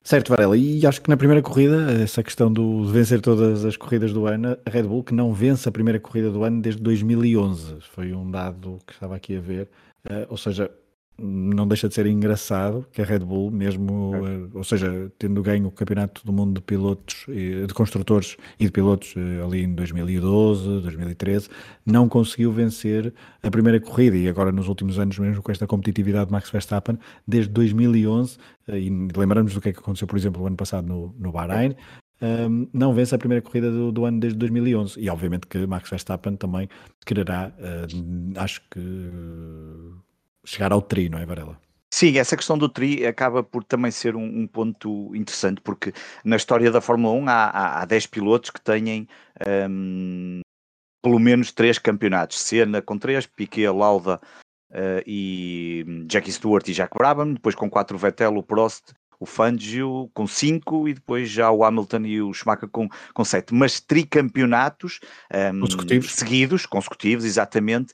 Certo, 0.02 0.30
Varela, 0.30 0.56
e 0.56 0.84
acho 0.86 1.00
que 1.02 1.10
na 1.10 1.16
primeira 1.16 1.42
corrida, 1.42 1.92
essa 1.92 2.22
questão 2.22 2.50
do 2.50 2.86
de 2.86 2.92
vencer 2.92 3.20
todas 3.20 3.64
as 3.64 3.76
corridas 3.76 4.12
do 4.12 4.26
ano, 4.26 4.56
a 4.64 4.70
Red 4.70 4.84
Bull 4.84 5.04
que 5.04 5.14
não 5.14 5.32
vence 5.34 5.68
a 5.68 5.72
primeira 5.72 6.00
corrida 6.00 6.30
do 6.30 6.42
ano 6.42 6.62
desde 6.62 6.80
2011, 6.80 7.76
foi 7.92 8.12
um 8.14 8.28
dado 8.30 8.78
que 8.86 8.94
estava 8.94 9.14
aqui 9.14 9.36
a 9.36 9.40
ver, 9.40 9.68
uh, 10.06 10.26
ou 10.30 10.38
seja, 10.38 10.70
não 11.22 11.68
deixa 11.68 11.88
de 11.88 11.94
ser 11.94 12.06
engraçado 12.06 12.86
que 12.90 13.02
a 13.02 13.04
Red 13.04 13.20
Bull, 13.20 13.50
mesmo, 13.50 14.12
é. 14.14 14.56
ou 14.56 14.64
seja, 14.64 15.12
tendo 15.18 15.42
ganho 15.42 15.66
o 15.66 15.70
campeonato 15.70 16.24
do 16.24 16.32
mundo 16.32 16.54
de 16.54 16.60
pilotos, 16.62 17.26
de 17.28 17.74
construtores 17.74 18.36
e 18.58 18.64
de 18.64 18.72
pilotos 18.72 19.14
eh, 19.16 19.44
ali 19.44 19.62
em 19.62 19.74
2012, 19.74 20.80
2013, 20.80 21.48
não 21.84 22.08
conseguiu 22.08 22.52
vencer 22.52 23.12
a 23.42 23.50
primeira 23.50 23.78
corrida 23.78 24.16
e 24.16 24.28
agora 24.28 24.50
nos 24.50 24.68
últimos 24.68 24.98
anos, 24.98 25.18
mesmo 25.18 25.42
com 25.42 25.52
esta 25.52 25.66
competitividade 25.66 26.26
de 26.26 26.32
Max 26.32 26.50
Verstappen, 26.50 26.98
desde 27.26 27.50
2011, 27.52 28.38
eh, 28.68 28.78
e 28.78 28.90
lembramos 29.16 29.54
do 29.54 29.60
que 29.60 29.68
é 29.68 29.72
que 29.72 29.78
aconteceu, 29.78 30.08
por 30.08 30.16
exemplo, 30.16 30.42
o 30.42 30.46
ano 30.46 30.56
passado 30.56 30.86
no, 30.86 31.14
no 31.18 31.30
Bahrein, 31.30 31.74
um, 32.22 32.68
não 32.72 32.92
vence 32.92 33.14
a 33.14 33.18
primeira 33.18 33.40
corrida 33.40 33.70
do, 33.70 33.90
do, 33.90 34.04
ano 34.04 34.20
desde 34.20 34.38
2011 34.38 35.00
e 35.00 35.08
obviamente 35.08 35.46
que 35.46 35.66
Max 35.66 35.88
Verstappen 35.88 36.36
também 36.36 36.68
quererá, 37.06 37.50
uh, 37.58 38.38
acho 38.38 38.60
que 38.70 38.80
chegar 40.50 40.72
ao 40.72 40.82
tri, 40.82 41.08
não 41.08 41.18
é, 41.18 41.24
Varela? 41.24 41.58
Sim, 41.92 42.18
essa 42.18 42.36
questão 42.36 42.56
do 42.56 42.68
tri 42.68 43.04
acaba 43.04 43.42
por 43.42 43.64
também 43.64 43.90
ser 43.90 44.14
um, 44.14 44.24
um 44.24 44.46
ponto 44.46 45.14
interessante, 45.14 45.60
porque 45.60 45.92
na 46.24 46.36
história 46.36 46.70
da 46.70 46.80
Fórmula 46.80 47.14
1 47.14 47.28
há, 47.28 47.44
há, 47.44 47.82
há 47.82 47.84
10 47.84 48.06
pilotos 48.06 48.50
que 48.50 48.60
têm 48.60 49.08
um, 49.68 50.40
pelo 51.02 51.18
menos 51.18 51.50
3 51.52 51.78
campeonatos. 51.78 52.40
Senna 52.40 52.80
com 52.80 52.96
3, 52.96 53.26
Piquet, 53.26 53.68
Lauda 53.68 54.20
uh, 54.70 55.02
e 55.04 55.84
Jackie 56.08 56.32
Stewart 56.32 56.66
e 56.68 56.72
Jack 56.72 56.96
Brabham, 56.96 57.34
depois 57.34 57.54
com 57.54 57.68
4 57.68 57.98
Vettel, 57.98 58.36
o 58.36 58.42
Prost 58.42 58.92
o 59.20 59.26
Fangio 59.26 60.10
com 60.14 60.26
5 60.26 60.88
e 60.88 60.94
depois 60.94 61.28
já 61.28 61.50
o 61.50 61.62
Hamilton 61.62 62.00
e 62.06 62.22
o 62.22 62.32
Schumacher 62.32 62.68
com 62.70 62.88
7. 62.88 63.12
Com 63.12 63.24
sete. 63.24 63.54
Mas 63.54 63.78
tricampeonatos 63.80 64.98
um, 65.52 65.60
consecutivos. 65.60 66.12
seguidos, 66.12 66.66
consecutivos, 66.66 67.24
exatamente. 67.26 67.92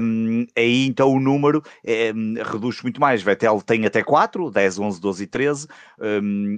Um, 0.00 0.46
aí 0.56 0.86
então 0.86 1.12
o 1.12 1.20
número 1.20 1.62
um, 2.14 2.34
reduz 2.42 2.80
muito 2.82 2.98
mais. 2.98 3.22
Vettel 3.22 3.60
tem 3.60 3.84
até 3.84 4.02
4, 4.02 4.50
10, 4.50 4.78
11, 4.78 5.00
12 5.00 5.24
e 5.24 5.26
13. 5.26 5.68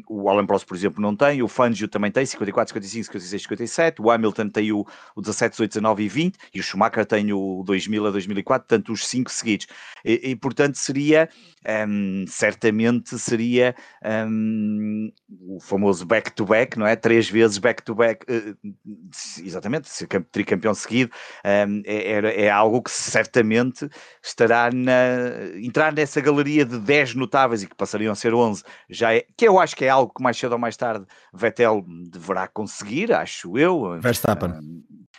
o 0.09 0.31
Alan 0.31 0.47
Prost, 0.47 0.67
por 0.67 0.77
exemplo, 0.77 1.03
não 1.03 1.17
tem. 1.17 1.43
O 1.43 1.49
Fangio 1.49 1.89
também 1.89 2.13
tem 2.13 2.25
54, 2.25 2.73
55, 2.73 3.07
56, 3.07 3.43
57. 3.43 4.01
O 4.01 4.11
Hamilton 4.11 4.49
tem 4.49 4.71
o, 4.71 4.87
o 5.17 5.21
17, 5.21 5.53
18, 5.53 5.71
19 5.71 6.05
e 6.05 6.09
20. 6.09 6.39
E 6.55 6.61
o 6.61 6.63
Schumacher 6.63 7.05
tem 7.05 7.33
o 7.33 7.65
2000 7.67 8.07
a 8.07 8.11
2004, 8.13 8.69
portanto 8.69 8.93
os 8.93 9.07
5 9.09 9.31
seguidos. 9.31 9.67
E, 10.05 10.31
e 10.31 10.37
portanto 10.37 10.77
seria 10.77 11.29
um, 11.89 12.25
certamente 12.29 13.19
seria 13.19 13.75
um, 14.05 15.13
o 15.49 15.61
famoso 15.61 16.05
back-to-back, 16.05 16.73
-back, 16.73 16.79
não 16.79 16.87
é? 16.87 16.95
Três 16.95 17.29
vezes 17.29 17.59
back-to-back, 17.59 18.27
-back, 18.27 18.53
uh, 18.53 19.43
exatamente, 19.43 19.89
ser 19.89 20.07
tricampeão 20.31 20.75
seguido, 20.75 21.11
um, 21.45 21.83
é, 21.85 22.45
é, 22.45 22.51
algo 22.51 22.83
que 22.83 22.91
certamente 22.91 23.89
estará 24.23 24.71
na. 24.73 25.57
entrar 25.63 25.93
nessa 25.93 26.21
galeria 26.21 26.65
de 26.65 26.79
10 26.79 27.15
notáveis 27.15 27.63
e 27.63 27.67
que 27.67 27.75
passariam 27.75 28.13
a 28.13 28.17
ser 28.17 28.35
11, 28.35 28.63
já 28.91 29.15
é, 29.15 29.25
que 29.37 29.49
eu 29.49 29.59
acho 29.59 29.75
que 29.77 29.85
é 29.85 29.89
algo 29.89 30.13
que 30.15 30.23
mais 30.23 30.37
cedo 30.37 30.53
ou 30.53 30.59
mais 30.59 30.77
tarde 30.77 31.07
Vettel 31.33 31.85
deverá 32.11 32.47
conseguir, 32.49 33.13
acho 33.13 33.59
eu. 33.59 33.99
Verstappen. 34.01 34.53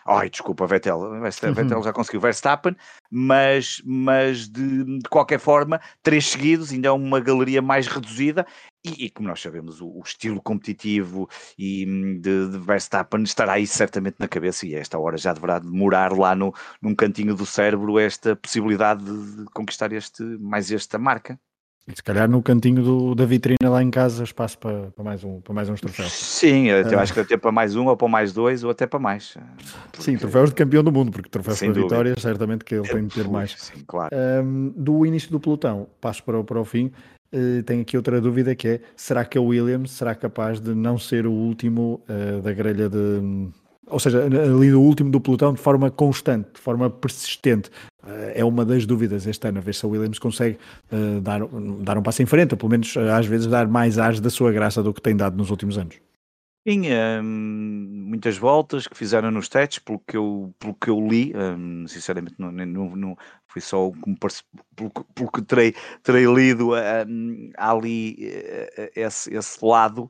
Ai, 0.07 0.29
desculpa, 0.29 0.67
Vettel. 0.67 1.19
Vettel 1.19 1.77
uhum. 1.77 1.83
já 1.83 1.91
conseguiu 1.91 2.21
Verstappen, 2.21 2.75
mas, 3.09 3.81
mas 3.83 4.47
de, 4.47 4.99
de, 4.99 5.09
qualquer 5.09 5.39
forma, 5.39 5.81
três 6.03 6.27
seguidos, 6.27 6.71
ainda 6.71 6.89
é 6.89 6.91
uma 6.91 7.19
galeria 7.19 7.59
mais 7.59 7.87
reduzida. 7.87 8.45
E, 8.85 9.05
e 9.05 9.09
como 9.09 9.27
nós 9.27 9.41
sabemos, 9.41 9.81
o, 9.81 9.87
o 9.87 10.01
estilo 10.05 10.39
competitivo 10.39 11.27
e 11.57 11.85
hum, 11.87 12.19
de, 12.19 12.49
de, 12.49 12.59
Verstappen 12.59 13.23
estará 13.23 13.53
aí 13.53 13.65
certamente 13.65 14.17
na 14.19 14.27
cabeça, 14.27 14.67
e 14.67 14.75
a 14.75 14.79
esta 14.79 14.99
hora 14.99 15.17
já 15.17 15.33
deverá 15.33 15.57
demorar 15.57 16.13
lá 16.13 16.35
no, 16.35 16.53
num 16.79 16.93
cantinho 16.93 17.33
do 17.33 17.45
cérebro 17.45 17.97
esta 17.97 18.35
possibilidade 18.35 19.03
de, 19.03 19.45
conquistar 19.53 19.91
este, 19.91 20.23
mais 20.23 20.71
esta 20.71 20.99
marca. 20.99 21.39
Se 21.93 22.01
calhar 22.01 22.27
no 22.27 22.41
cantinho 22.41 22.81
do, 22.81 23.13
da 23.13 23.25
vitrina 23.25 23.69
lá 23.69 23.81
em 23.81 23.91
casa, 23.91 24.23
espaço 24.23 24.57
para, 24.57 24.89
para, 24.91 25.03
mais, 25.03 25.23
um, 25.23 25.39
para 25.39 25.53
mais 25.53 25.69
uns 25.69 25.79
troféus. 25.79 26.11
Sim, 26.11 26.69
eu 26.69 26.83
uh, 26.83 26.99
acho 26.99 27.13
que 27.13 27.19
até 27.19 27.37
para 27.37 27.51
mais 27.51 27.75
um, 27.75 27.85
ou 27.85 27.95
para 27.95 28.07
mais 28.07 28.33
dois, 28.33 28.63
ou 28.63 28.71
até 28.71 28.87
para 28.87 28.97
mais. 28.99 29.37
Porque... 29.91 30.01
Sim, 30.01 30.17
troféus 30.17 30.49
de 30.49 30.55
campeão 30.55 30.83
do 30.83 30.91
mundo, 30.91 31.11
porque 31.11 31.29
troféus 31.29 31.59
para 31.59 31.73
vitórias, 31.73 32.19
certamente 32.19 32.65
que 32.65 32.73
ele 32.73 32.87
tem 32.87 33.05
de 33.05 33.13
ter 33.13 33.27
mais. 33.27 33.55
Sim, 33.57 33.83
claro. 33.85 34.09
Um, 34.15 34.73
do 34.75 35.05
início 35.05 35.29
do 35.29 35.39
pelotão, 35.39 35.87
passo 36.01 36.23
para, 36.23 36.43
para 36.43 36.59
o 36.59 36.65
fim. 36.65 36.91
Uh, 37.35 37.63
tenho 37.63 37.81
aqui 37.81 37.97
outra 37.97 38.21
dúvida 38.21 38.55
que 38.55 38.67
é: 38.67 38.79
será 38.95 39.25
que 39.25 39.37
a 39.37 39.41
Williams 39.41 39.91
será 39.91 40.15
capaz 40.15 40.59
de 40.59 40.73
não 40.73 40.97
ser 40.97 41.27
o 41.27 41.31
último 41.31 42.01
uh, 42.07 42.41
da 42.41 42.53
grelha 42.53 42.87
de, 42.87 43.49
ou 43.87 43.99
seja, 43.99 44.23
ali 44.23 44.71
no 44.71 44.81
último 44.81 45.11
do 45.11 45.19
pelotão 45.19 45.53
de 45.53 45.59
forma 45.59 45.91
constante, 45.91 46.49
de 46.53 46.59
forma 46.59 46.89
persistente. 46.89 47.69
Eh, 48.05 48.33
é 48.41 48.45
uma 48.45 48.65
das 48.65 48.85
dúvidas 48.85 49.27
este 49.27 49.47
ano, 49.47 49.59
a 49.59 49.61
ver 49.61 49.75
se 49.75 49.85
a 49.85 49.89
Williams 49.89 50.19
consegue 50.19 50.57
uh, 50.91 51.21
dar, 51.21 51.41
dar 51.81 51.97
um 51.97 52.01
passo 52.01 52.21
em 52.21 52.25
frente, 52.25 52.53
ou 52.53 52.57
pelo 52.57 52.69
menos 52.69 52.95
uh, 52.95 53.11
às 53.11 53.25
vezes 53.25 53.47
dar 53.47 53.67
mais 53.67 53.97
ares 53.97 54.19
da 54.19 54.29
sua 54.29 54.51
graça 54.51 54.81
do 54.81 54.93
que 54.93 55.01
tem 55.01 55.15
dado 55.15 55.37
nos 55.37 55.49
últimos 55.49 55.77
anos. 55.77 55.95
Sim, 56.67 56.87
um, 57.21 57.21
muitas 58.09 58.39
voltas 58.39 58.87
que 58.87 58.97
fizeram 58.97 59.29
nos 59.29 59.47
testes, 59.47 59.77
pelo 59.77 59.99
que 59.99 60.17
eu, 60.17 60.51
pelo 60.57 60.73
que 60.73 60.89
eu 60.89 60.99
li, 60.99 61.31
um, 61.35 61.87
sinceramente 61.87 62.33
não, 62.39 62.51
não, 62.51 62.95
não 62.95 63.17
foi 63.45 63.61
só 63.61 63.91
pelo, 64.75 64.89
pelo, 65.13 65.31
que 65.31 65.43
terei, 65.43 65.75
terei 66.01 66.25
lido, 66.25 66.71
um, 66.73 67.51
ali 67.55 68.15
uh, 68.15 68.89
esse, 68.95 69.31
esse 69.31 69.63
lado, 69.63 70.09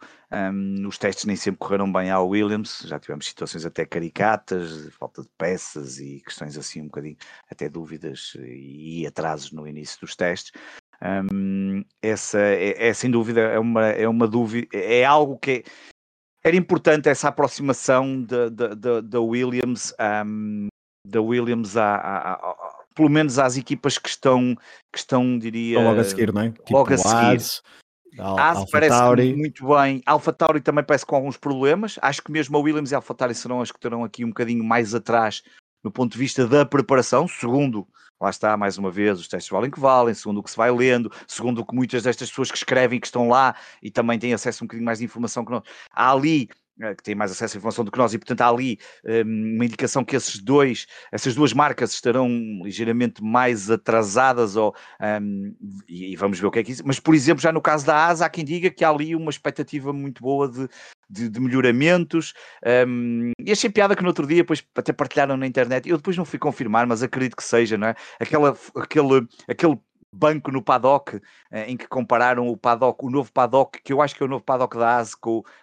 os 0.88 0.98
testes 0.98 1.26
nem 1.26 1.36
sempre 1.36 1.60
correram 1.60 1.92
bem 1.92 2.10
à 2.10 2.22
Williams, 2.22 2.84
já 2.86 2.98
tivemos 3.02 3.26
situações 3.26 3.66
até 3.66 3.86
caricatas, 3.86 4.88
falta 4.98 5.24
de 5.24 5.30
peças 5.38 6.00
e 6.00 6.22
questões 6.22 6.58
assim 6.58 6.82
um 6.82 6.86
bocadinho, 6.86 7.18
até 7.52 7.68
dúvidas 7.68 8.32
e 8.40 9.06
atrasos 9.06 9.52
no 9.52 9.68
início 9.68 10.00
dos 10.00 10.16
testes. 10.16 10.54
Essa 12.02 12.40
é, 12.40 12.88
é, 12.88 12.94
sem 12.94 13.12
dúvida 13.12 13.42
é 13.42 13.60
uma, 13.60 13.88
é 13.88 14.08
uma 14.08 14.28
dúvida, 14.28 14.68
é 14.74 15.04
algo 15.04 15.38
que 15.38 15.52
é, 15.52 15.64
era 16.46 16.56
importante 16.56 17.10
essa 17.10 17.30
aproximação 17.30 18.24
da 18.24 19.20
Williams, 19.20 19.92
um, 20.24 20.68
da 21.08 21.20
Williams 21.20 21.76
a, 21.76 21.96
a, 21.96 22.34
a, 22.34 22.56
pelo 22.94 23.10
menos 23.10 23.40
às 23.40 23.58
equipas 23.58 23.98
que 23.98 24.08
estão, 24.08 24.56
que 24.94 25.00
estão 25.00 25.40
diria. 25.40 25.82
logo 25.82 26.00
a 26.00 26.04
seguir, 26.04 26.32
não 26.32 26.44
é? 26.44 26.52
Tipo 26.52 26.74
logo 26.74 26.94
a 26.94 26.98
seguir. 26.98 27.62
a 28.20 28.42
Haas 28.42 28.70
parece 28.70 28.96
Tauri. 28.96 29.36
muito 29.36 29.68
bem. 29.68 30.04
Alfa 30.06 30.32
Tauri 30.32 30.62
também 30.62 30.84
parece 30.84 31.04
com 31.04 31.16
alguns 31.16 31.36
problemas. 31.36 31.98
Acho 32.00 32.22
que 32.22 32.32
mesmo 32.32 32.56
a 32.56 32.60
Williams 32.62 32.92
e 32.92 32.94
a 32.94 33.00
Alfa 33.00 33.16
Tauri 33.16 33.34
serão 33.34 33.60
as 33.60 33.72
que 33.72 33.80
terão 33.80 34.04
aqui 34.04 34.24
um 34.24 34.30
bocadinho 34.30 34.64
mais 34.64 34.94
atrás 34.94 35.42
no 35.84 35.92
ponto 35.92 36.12
de 36.14 36.20
vista 36.20 36.48
da 36.48 36.64
preparação, 36.64 37.28
segundo, 37.28 37.88
lá 38.20 38.30
está, 38.30 38.56
mais 38.58 38.78
uma 38.78 38.92
vez, 38.92 39.20
os 39.20 39.28
testes 39.28 39.50
valem 39.52 39.72
que 39.72 39.80
valem, 39.80 40.14
segundo 40.14 40.40
o 40.40 40.44
que 40.44 40.52
se 40.52 40.58
vai 40.58 40.72
lendo, 40.72 41.12
segundo 41.28 41.60
o 41.60 41.66
que 41.66 41.76
muitas 41.76 42.04
destas 42.04 42.30
pessoas 42.30 42.52
que 42.52 42.58
escrevem, 42.58 43.00
que 43.00 43.08
estão 43.08 43.28
lá 43.28 43.56
e 43.82 43.92
também 43.92 44.18
têm 44.20 44.34
acesso 44.34 44.64
a 44.64 44.66
um 44.66 44.68
bocadinho 44.68 44.86
mais 44.86 45.00
de 45.00 45.06
informação 45.06 45.44
que 45.44 45.52
nós. 45.52 45.64
Há 45.92 46.12
ali 46.12 46.50
eh, 46.82 46.94
que 46.94 47.04
têm 47.04 47.16
mais 47.16 47.32
acesso 47.32 47.56
à 47.56 47.58
informação 47.58 47.86
do 47.86 47.92
que 47.92 47.98
nós 47.98 48.14
e 48.14 48.18
portanto 48.18 48.42
há 48.42 48.50
ali 48.50 48.78
um, 49.06 49.56
uma 49.56 49.66
indicação 49.66 50.04
que 50.04 50.14
esses 50.14 50.42
dois, 50.42 50.86
essas 51.10 51.34
duas 51.34 51.54
marcas 51.54 51.94
estarão 51.94 52.28
ligeiramente 52.64 53.24
mais 53.24 53.72
atrasadas 53.72 54.58
ou, 54.58 54.76
um, 55.22 55.56
e, 55.88 56.12
e, 56.12 56.16
vamos 56.18 56.38
ver 56.38 56.48
o 56.48 56.52
que 56.52 56.60
é 56.60 56.64
que 56.64 56.74
isso, 56.74 56.84
mas 56.86 57.00
por 57.00 57.16
exemplo 57.16 57.42
já 57.42 57.54
no 57.54 57.62
caso 57.62 57.86
da 57.86 58.08
ASA 58.08 58.26
há 58.26 58.30
quem 58.30 58.44
diga 58.44 58.70
que 58.70 58.84
há 58.84 58.90
ali 58.90 59.16
uma 59.16 59.30
expectativa 59.30 59.94
muito 59.94 60.22
boa 60.22 60.50
de, 60.50 60.68
de, 61.10 61.30
de 61.30 61.40
melhoramentos 61.40 62.34
um, 62.88 63.32
e 63.40 63.52
achei 63.52 63.70
piada 63.70 63.96
que 63.96 64.02
no 64.02 64.10
outro 64.10 64.26
dia 64.28 64.38
depois 64.38 64.64
até 64.76 64.92
partilharam 64.94 65.38
na 65.38 65.48
internet, 65.48 65.90
eu 65.90 65.98
depois 65.98 66.18
não 66.18 66.26
fui 66.26 66.40
confirmar 66.40 66.88
mas 66.88 67.04
acredito 67.04 67.36
que 67.36 67.44
seja, 67.44 67.78
não 67.78 67.88
é? 67.88 67.96
Aquela, 68.20 68.58
aquele, 68.76 69.28
aquele 69.48 69.80
banco 70.16 70.52
no 70.52 70.62
paddock, 70.62 71.20
eh, 71.52 71.70
em 71.70 71.78
que 71.78 71.88
compararam 71.88 72.48
o 72.48 72.58
paddock, 72.58 73.06
o 73.06 73.10
novo 73.10 73.32
paddock, 73.32 73.82
que 73.84 73.92
eu 73.92 74.02
acho 74.02 74.16
que 74.16 74.24
é 74.24 74.26
o 74.26 74.30
novo 74.30 74.44
paddock 74.44 74.78
da 74.78 74.98
ASE, 74.98 75.16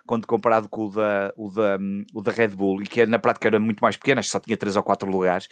quando 0.06 0.26
comparado 0.26 0.68
com 0.68 0.86
o 0.86 0.90
da, 0.90 1.32
o, 1.36 1.50
da, 1.50 1.78
o 2.14 2.20
da 2.20 2.32
Red 2.32 2.48
Bull, 2.48 2.82
e 2.82 2.86
que 2.86 3.06
na 3.06 3.18
prática 3.18 3.48
era 3.48 3.58
muito 3.58 3.80
mais 3.80 3.96
pequeno, 3.96 4.20
acho 4.20 4.28
que 4.28 4.32
só 4.32 4.40
tinha 4.40 4.56
3 4.56 4.76
ou 4.76 4.82
4 4.82 5.10
lugares. 5.10 5.48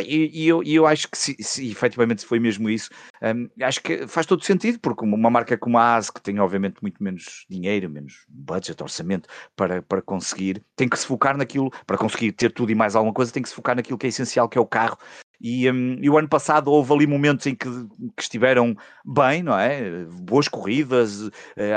E, 0.00 0.42
e, 0.42 0.48
eu, 0.48 0.62
e 0.62 0.74
eu 0.74 0.86
acho 0.86 1.08
que 1.08 1.16
se, 1.16 1.36
se 1.38 1.70
efetivamente 1.70 2.26
foi 2.26 2.40
mesmo 2.40 2.68
isso, 2.68 2.90
um, 3.22 3.48
acho 3.64 3.80
que 3.80 4.08
faz 4.08 4.26
todo 4.26 4.44
sentido, 4.44 4.80
porque 4.80 5.04
uma 5.04 5.30
marca 5.30 5.56
como 5.56 5.78
a 5.78 5.94
ASE, 5.94 6.12
que 6.12 6.20
tem 6.20 6.40
obviamente 6.40 6.78
muito 6.82 7.02
menos 7.02 7.46
dinheiro, 7.48 7.88
menos 7.88 8.24
budget, 8.28 8.82
orçamento 8.82 9.28
para, 9.54 9.82
para 9.82 10.02
conseguir, 10.02 10.62
tem 10.74 10.88
que 10.88 10.98
se 10.98 11.06
focar 11.06 11.36
naquilo, 11.36 11.70
para 11.86 11.96
conseguir 11.96 12.32
ter 12.32 12.52
tudo 12.52 12.72
e 12.72 12.74
mais 12.74 12.96
alguma 12.96 13.14
coisa, 13.14 13.32
tem 13.32 13.42
que 13.42 13.48
se 13.48 13.54
focar 13.54 13.76
naquilo 13.76 13.96
que 13.96 14.06
é 14.06 14.08
essencial, 14.08 14.48
que 14.48 14.58
é 14.58 14.60
o 14.60 14.66
carro, 14.66 14.98
e, 15.40 15.70
um, 15.70 15.98
e, 16.00 16.08
o 16.08 16.16
ano 16.16 16.28
passado 16.28 16.70
houve 16.70 16.92
ali 16.92 17.06
momentos 17.06 17.46
em 17.46 17.54
que, 17.54 17.68
que 18.16 18.22
estiveram 18.22 18.74
bem, 19.04 19.42
não 19.42 19.58
é? 19.58 20.04
Boas 20.22 20.48
corridas, 20.48 21.20
uh, 21.20 21.30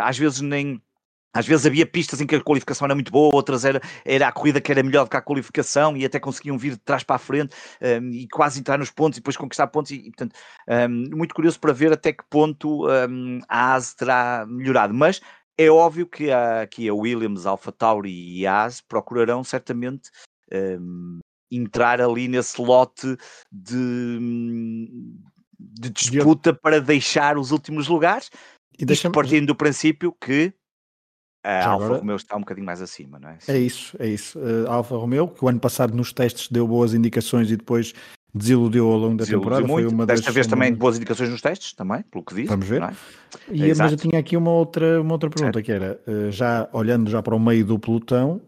às 0.03 0.17
vezes 0.17 0.39
nem. 0.39 0.81
Às 1.37 1.45
vezes 1.45 1.67
havia 1.67 1.85
pistas 1.85 2.19
em 2.19 2.25
que 2.25 2.35
a 2.35 2.41
qualificação 2.41 2.85
era 2.85 2.95
muito 2.95 3.11
boa, 3.11 3.35
outras 3.35 3.63
era, 3.63 3.79
era 4.03 4.27
a 4.27 4.31
corrida 4.31 4.59
que 4.59 4.71
era 4.71 4.81
melhor 4.81 5.03
do 5.03 5.09
que 5.11 5.17
a 5.17 5.21
qualificação 5.21 5.95
e 5.95 6.03
até 6.03 6.19
conseguiam 6.19 6.57
vir 6.57 6.71
de 6.71 6.79
trás 6.79 7.03
para 7.03 7.17
a 7.17 7.19
frente 7.19 7.55
um, 8.01 8.09
e 8.09 8.27
quase 8.27 8.59
entrar 8.59 8.79
nos 8.79 8.89
pontos 8.89 9.17
e 9.17 9.21
depois 9.21 9.37
conquistar 9.37 9.67
pontos. 9.67 9.91
E, 9.91 9.97
e 9.97 10.09
portanto, 10.09 10.35
um, 10.67 11.15
muito 11.15 11.35
curioso 11.35 11.59
para 11.59 11.71
ver 11.73 11.93
até 11.93 12.11
que 12.11 12.23
ponto 12.27 12.87
hum, 12.87 13.39
a 13.47 13.75
AS 13.75 13.93
terá 13.93 14.47
melhorado. 14.47 14.95
Mas 14.95 15.21
é 15.55 15.69
óbvio 15.69 16.07
que 16.07 16.31
a, 16.31 16.65
que 16.65 16.89
a 16.89 16.93
Williams, 16.93 17.45
a 17.45 17.51
Alpha 17.51 17.71
Tauri 17.71 18.39
e 18.39 18.47
a 18.47 18.63
AS 18.63 18.81
procurarão 18.81 19.43
certamente 19.43 20.09
um, 20.51 21.19
entrar 21.51 22.01
ali 22.01 22.27
nesse 22.27 22.59
lote 22.59 23.15
de, 23.51 24.87
de 25.59 25.89
disputa 25.91 26.51
para 26.51 26.81
deixar 26.81 27.37
os 27.37 27.51
últimos 27.51 27.87
lugares. 27.87 28.31
E 28.79 28.85
deixa 28.85 29.09
partindo 29.11 29.47
do 29.47 29.55
princípio 29.55 30.11
que 30.19 30.51
a 31.43 31.61
Já 31.61 31.69
Alfa 31.69 31.85
agora... 31.85 31.99
Romeo 31.99 32.15
está 32.15 32.35
um 32.35 32.41
bocadinho 32.41 32.65
mais 32.65 32.81
acima, 32.81 33.19
não 33.19 33.29
é? 33.29 33.37
É 33.47 33.57
isso, 33.57 33.95
é 33.99 34.07
isso. 34.07 34.39
Uh, 34.39 34.69
Alfa 34.69 34.95
Romeo, 34.95 35.27
que 35.27 35.43
o 35.43 35.47
ano 35.47 35.59
passado 35.59 35.95
nos 35.95 36.11
testes 36.11 36.49
deu 36.49 36.67
boas 36.67 36.93
indicações 36.93 37.49
e 37.51 37.55
depois 37.55 37.93
desiludiu 38.33 38.87
ao 38.87 38.97
longo 38.97 39.17
da 39.17 39.25
temporada. 39.25 39.65
Muito. 39.65 39.87
Foi 39.87 39.93
uma 39.93 40.05
Desta 40.05 40.25
das, 40.25 40.35
vez 40.35 40.47
também 40.47 40.73
boas 40.73 40.97
indicações 40.97 41.29
nos 41.29 41.41
testes, 41.41 41.73
também, 41.73 42.03
pelo 42.11 42.23
que 42.23 42.35
disse. 42.35 42.47
Vamos 42.47 42.67
ver. 42.67 42.81
É? 42.81 42.91
E, 43.51 43.73
mas 43.75 43.91
eu 43.91 43.97
tinha 43.97 44.19
aqui 44.19 44.35
uma 44.35 44.51
outra, 44.51 45.01
uma 45.01 45.13
outra 45.13 45.29
pergunta, 45.29 45.53
certo. 45.53 45.65
que 45.65 45.71
era, 45.71 45.99
uh, 46.07 46.31
já 46.31 46.67
olhando 46.73 47.09
já 47.09 47.21
para 47.21 47.35
o 47.35 47.39
meio 47.39 47.65
do 47.65 47.79
pelotão, 47.79 48.41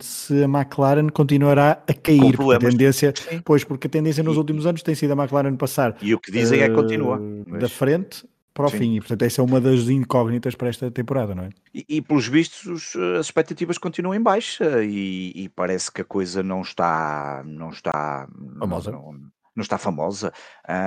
se 0.00 0.42
a 0.42 0.46
McLaren 0.46 1.08
continuará 1.08 1.82
a 1.88 1.94
cair. 1.94 2.36
Porque 2.36 2.54
a 2.54 2.58
tendência, 2.58 3.14
pois, 3.44 3.64
porque 3.64 3.86
a 3.86 3.90
tendência 3.90 4.22
nos 4.22 4.36
e, 4.36 4.38
últimos 4.38 4.66
anos 4.66 4.82
tem 4.82 4.94
sido 4.94 5.12
a 5.12 5.16
McLaren 5.16 5.56
passar. 5.56 5.96
E 6.02 6.14
o 6.14 6.18
que 6.18 6.30
dizem 6.30 6.60
uh, 6.60 6.64
é 6.64 6.68
que 6.68 6.74
continua. 6.74 7.20
Mas... 7.46 7.60
Da 7.60 7.68
frente 7.68 8.24
para 8.52 8.66
o 8.66 8.70
Sim. 8.70 8.78
fim. 8.78 8.96
E 8.96 9.00
portanto, 9.00 9.22
essa 9.22 9.40
é 9.40 9.44
uma 9.44 9.60
das 9.60 9.88
incógnitas 9.88 10.54
para 10.54 10.68
esta 10.68 10.90
temporada, 10.90 11.34
não 11.34 11.44
é? 11.44 11.50
E, 11.74 11.84
e 11.88 12.02
pelos 12.02 12.26
vistos, 12.26 12.94
as 13.18 13.26
expectativas 13.26 13.78
continuam 13.78 14.14
em 14.14 14.22
baixa 14.22 14.82
e, 14.84 15.32
e, 15.34 15.48
parece 15.48 15.90
que 15.90 16.02
a 16.02 16.04
coisa 16.04 16.42
não 16.42 16.62
está. 16.62 17.42
Não 17.44 17.70
está 17.70 18.28
famosa. 18.58 18.92
Não, 18.92 19.12
não 19.54 19.62
está 19.62 19.78
famosa. 19.78 20.32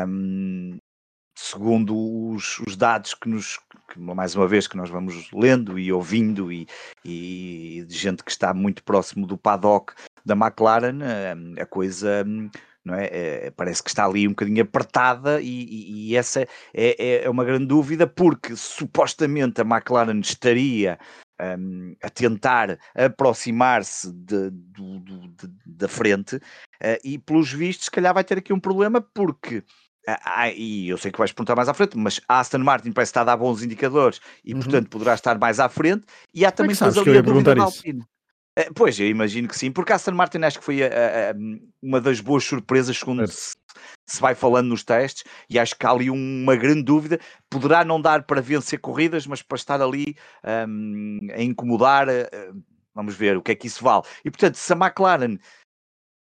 Um, 0.08 0.78
segundo 1.36 2.32
os, 2.32 2.60
os, 2.60 2.76
dados 2.76 3.14
que 3.14 3.28
nos, 3.28 3.60
que, 3.92 4.00
mais 4.00 4.36
uma 4.36 4.48
vez, 4.48 4.68
que 4.68 4.78
nós 4.78 4.90
vamos 4.90 5.30
lendo 5.34 5.78
e 5.78 5.92
ouvindo 5.92 6.52
e, 6.52 6.68
e 7.04 7.84
de 7.88 7.96
gente 7.98 8.24
que 8.24 8.32
está 8.32 8.54
muito 8.54 8.84
próximo 8.84 9.28
do 9.28 9.38
paddock 9.38 9.94
da 10.26 10.34
McLaren, 10.34 11.00
a, 11.04 11.62
a 11.64 11.66
coisa 11.66 12.26
não 12.86 12.94
é? 12.94 13.10
é? 13.12 13.52
parece 13.52 13.82
que 13.82 13.90
está 13.90 14.06
ali 14.06 14.28
um 14.28 14.32
bocadinho 14.32 14.62
apertada 14.62 15.42
e, 15.42 15.48
e, 15.48 16.10
e 16.10 16.16
essa 16.16 16.42
é, 16.42 16.48
é, 16.74 17.24
é, 17.24 17.30
uma 17.30 17.44
grande 17.44 17.66
dúvida 17.66 18.06
porque 18.06 18.56
supostamente 18.56 19.60
a 19.60 19.66
McLaren 19.66 20.20
estaria 20.20 21.00
um, 21.42 21.96
a 22.02 22.10
tentar 22.10 22.78
aproximar-se 22.96 24.14
da 25.66 25.88
frente 25.88 26.36
uh, 26.36 26.42
e 27.04 27.18
pelos 27.18 27.52
vistos 27.52 27.86
se 27.86 27.92
calhar 27.92 28.14
vai 28.14 28.24
ter 28.24 28.38
aqui 28.38 28.54
um 28.54 28.60
problema 28.60 29.02
porque 29.02 29.64
ah, 30.08 30.52
e 30.52 30.88
eu 30.88 31.00
sei 31.00 31.12
que 31.12 31.18
vais 31.18 31.32
perguntar 31.32 31.56
mais 31.56 31.68
à 31.68 31.74
frente, 31.74 31.98
mas 31.98 32.22
a 32.30 32.40
Aston 32.40 32.60
Martin 32.60 32.92
parece 32.92 33.10
estar 33.10 33.22
a 33.22 33.24
dar 33.24 33.38
bons 33.38 33.64
indicadores 33.64 34.22
e, 34.44 34.54
uhum. 34.54 34.60
portanto, 34.60 34.88
poderá 34.88 35.16
estar 35.16 35.40
mais 35.40 35.60
à 35.60 35.68
frente. 35.68 36.06
E 36.32 36.46
há 36.46 36.52
também 36.52 36.74
é 36.74 36.76
depois 36.76 36.98
ali 37.00 37.18
a 37.18 37.22
dúvida 37.22 37.56
da 37.56 37.64
Alpine. 37.64 38.04
Uh, 38.58 38.74
pois, 38.74 39.00
eu 39.00 39.08
imagino 39.08 39.48
que 39.48 39.58
sim, 39.58 39.72
porque 39.72 39.92
a 39.92 39.96
Aston 39.96 40.14
Martin 40.14 40.40
acho 40.44 40.60
que 40.60 40.66
foi 40.66 40.82
a, 40.82 40.88
a, 40.88 41.32
a, 41.32 41.34
uma 41.82 42.00
das 42.00 42.22
boas 42.22 42.44
surpresas 42.44 43.02
quando 43.04 43.28
se, 43.28 43.54
se, 44.08 44.22
vai 44.22 44.34
falando 44.34 44.70
nos 44.70 44.84
testes, 44.84 45.26
e 45.50 45.60
acho 45.60 45.78
que 45.78 45.86
há 45.86 45.92
ali 45.92 46.10
uma 46.10 46.56
grande 46.56 46.84
dúvida. 46.84 47.20
Poderá 47.50 47.84
não 47.84 48.02
dar 48.02 48.24
para 48.24 48.42
vencer 48.42 48.80
corridas, 48.80 49.28
mas 49.28 49.42
para 49.42 49.58
estar 49.58 49.82
ali 49.82 50.16
um, 50.68 51.20
a 51.34 51.42
incomodar, 51.42 52.08
uh, 52.08 52.64
vamos 52.94 53.14
ver 53.16 53.36
o 53.36 53.42
que 53.42 53.52
é 53.52 53.56
que 53.56 53.68
isso 53.68 53.84
vale. 53.84 54.04
E 54.24 54.32
portanto, 54.32 54.56
se 54.56 54.72
a 54.72 54.76
McLaren 54.76 55.38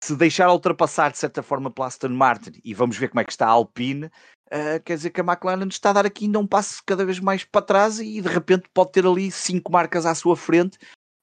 se 0.03 0.15
deixar 0.15 0.51
ultrapassar 0.51 1.11
de 1.11 1.19
certa 1.19 1.43
forma 1.43 1.71
pela 1.71 1.89
Aston 1.89 2.11
Martin 2.11 2.53
e 2.65 2.73
vamos 2.73 2.97
ver 2.97 3.09
como 3.09 3.21
é 3.21 3.25
que 3.25 3.33
está 3.33 3.47
a 3.47 3.51
Alpine, 3.51 4.07
uh, 4.07 4.81
quer 4.85 4.97
dizer 4.97 5.11
que 5.11 5.21
a 5.21 5.25
McLaren 5.25 5.67
está 5.69 5.91
a 5.91 5.95
dar 5.95 6.07
aqui 6.07 6.27
ainda 6.27 6.39
um 6.39 6.47
passo 6.47 6.83
cada 6.87 7.05
vez 7.05 7.19
mais 7.19 7.45
para 7.45 7.63
trás 7.63 7.99
e 7.99 8.21
de 8.21 8.29
repente 8.29 8.69
pode 8.73 8.93
ter 8.93 9.07
ali 9.07 9.31
cinco 9.31 9.73
marcas 9.73 10.07
à 10.07 10.15
sua 10.15 10.37
frente, 10.37 10.79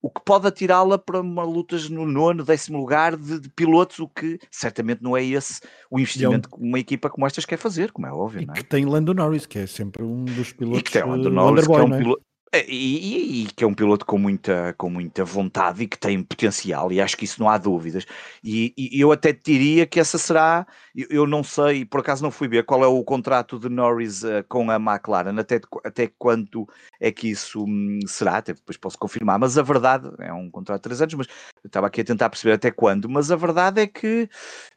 o 0.06 0.10
que 0.12 0.22
pode 0.24 0.46
atirá-la 0.46 1.00
para 1.00 1.20
uma 1.20 1.44
lutas 1.44 1.90
no 1.90 2.06
nono, 2.06 2.44
décimo 2.44 2.78
lugar 2.78 3.18
de, 3.18 3.40
de, 3.40 3.50
pilotos, 3.50 3.98
o 3.98 4.08
que 4.08 4.38
certamente 4.52 5.02
não 5.02 5.18
é 5.18 5.26
esse 5.26 5.60
o 5.90 6.00
investimento 6.00 6.48
que 6.48 6.58
uma 6.60 6.78
equipa 6.78 7.10
como 7.10 7.26
estas 7.26 7.44
quer 7.44 7.58
fazer, 7.58 7.92
como 7.92 8.06
é 8.06 8.12
óbvio. 8.12 8.42
E 8.42 8.44
é? 8.44 8.54
que 8.54 8.64
tem 8.64 8.86
Lando 8.86 9.16
Norris, 9.16 9.48
que 9.48 9.58
é 9.58 9.66
sempre 9.66 10.04
um 10.04 10.24
dos 10.24 10.54
pilotos. 10.54 10.82
E 10.82 10.84
que 10.84 10.92
tem 10.92 11.04
Lando 11.04 11.32
Norris, 11.32 11.66
que 11.66 11.74
é 11.74 11.82
um 11.82 11.98
piloto 11.98 12.22
é, 12.56 12.66
e, 12.70 13.44
e, 13.44 13.46
que 13.48 13.64
é 13.64 13.68
um 13.68 13.74
piloto 13.74 14.06
com 14.06 14.18
muita, 14.18 14.74
com 14.78 14.90
muita 14.90 15.26
vontade 15.26 15.84
e 15.84 15.88
que 15.88 15.98
tem 15.98 16.24
potencial, 16.24 16.92
e 16.92 17.02
acho 17.02 17.18
que 17.18 17.26
isso 17.26 17.42
não 17.42 17.50
há 17.50 17.58
dúvidas. 17.58 18.06
E, 18.44 18.74
e 18.78 19.00
eu 19.00 19.12
até 19.12 19.34
diria 19.34 19.86
que 19.86 20.00
essa 20.00 20.18
será, 20.18 20.66
eu, 20.96 21.08
eu, 21.10 21.28
não 21.28 21.44
sei, 21.44 21.84
por 21.86 22.00
acaso 22.00 22.24
não 22.24 22.32
fui 22.32 22.48
ver 22.48 22.64
qual 22.64 22.84
é 22.84 22.88
o 22.88 23.04
contrato 23.04 23.60
de 23.60 23.68
Norris 23.70 24.24
uh, 24.24 24.44
com 24.48 24.72
a 24.72 24.76
McLaren, 24.76 25.38
até, 25.40 25.60
até 25.84 26.08
quanto 26.18 26.68
é 27.00 27.12
que 27.12 27.30
isso 27.30 27.66
um, 27.66 28.00
será, 28.08 28.38
até 28.38 28.54
depois 28.54 28.78
posso 28.78 28.98
confirmar, 28.98 29.38
mas 29.38 29.58
a 29.58 29.62
verdade 29.62 30.10
é 30.20 30.32
um 30.32 30.50
contrato 30.50 30.80
de 30.80 30.84
3 30.84 31.02
anos, 31.02 31.14
mas 31.16 31.28
estava 31.64 31.88
aqui 31.88 32.02
a 32.02 32.06
tentar 32.06 32.30
perceber 32.30 32.54
até 32.54 32.72
quando, 32.72 33.10
mas 33.10 33.32
a 33.32 33.36
verdade 33.36 33.82
é 33.82 33.88
que 33.88 34.30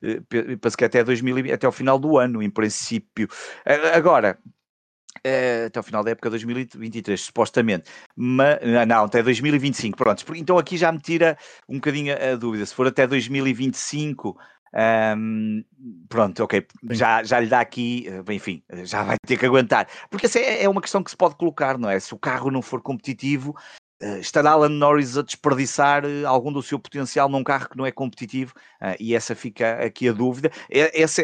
uh, 0.02 0.58
penso 0.58 0.76
que 0.76 0.84
até 0.84 1.04
2020, 1.04 1.52
até 1.52 1.66
ao 1.66 1.72
final 1.72 1.98
do 1.98 2.18
ano, 2.18 2.42
em 2.42 2.50
princípio. 2.50 3.28
Uh, 3.66 3.96
agora, 3.96 4.38
Uh, 5.26 5.66
até 5.66 5.80
o 5.80 5.82
final 5.82 6.04
da 6.04 6.10
época 6.10 6.30
2023, 6.30 7.20
supostamente. 7.20 7.90
Mas, 8.16 8.58
não, 8.86 9.04
até 9.04 9.22
2025, 9.22 9.96
pronto. 9.96 10.24
Então 10.34 10.58
aqui 10.58 10.76
já 10.76 10.90
me 10.92 11.00
tira 11.00 11.36
um 11.68 11.74
bocadinho 11.74 12.14
a, 12.14 12.36
dúvida. 12.36 12.64
Se 12.64 12.74
for 12.74 12.86
até 12.86 13.06
2025, 13.06 14.36
um, 15.16 15.64
pronto, 16.08 16.44
ok, 16.44 16.66
já, 16.90 17.22
já 17.22 17.40
lhe 17.40 17.46
dá 17.46 17.60
aqui, 17.60 18.06
eh, 18.06 18.34
enfim, 18.34 18.62
já 18.84 19.02
vai 19.02 19.16
ter 19.26 19.36
que 19.38 19.46
aguentar. 19.46 19.88
Porque 20.10 20.26
essa 20.26 20.38
é, 20.38 20.64
é 20.64 20.68
uma 20.68 20.80
questão 20.80 21.02
que 21.02 21.10
se 21.10 21.16
pode 21.16 21.36
colocar, 21.36 21.78
não 21.78 21.88
é? 21.88 21.98
Se 21.98 22.14
o 22.14 22.18
carro 22.18 22.50
não 22.50 22.62
for 22.62 22.82
competitivo, 22.82 23.54
Uh, 24.00 24.18
estará 24.18 24.52
Alan 24.52 24.68
Norris 24.68 25.18
a 25.18 25.22
desperdiçar 25.22 26.04
uh, 26.04 26.24
algum 26.24 26.52
do 26.52 26.62
seu 26.62 26.78
potencial 26.78 27.28
num 27.28 27.42
carro 27.42 27.68
que 27.68 27.76
não 27.76 27.84
é 27.84 27.90
competitivo? 27.90 28.54
Uh, 28.80 28.94
e 29.00 29.12
essa 29.12 29.34
fica 29.34 29.84
aqui 29.84 30.08
a 30.08 30.12
dúvida. 30.12 30.52
Essa, 30.70 31.22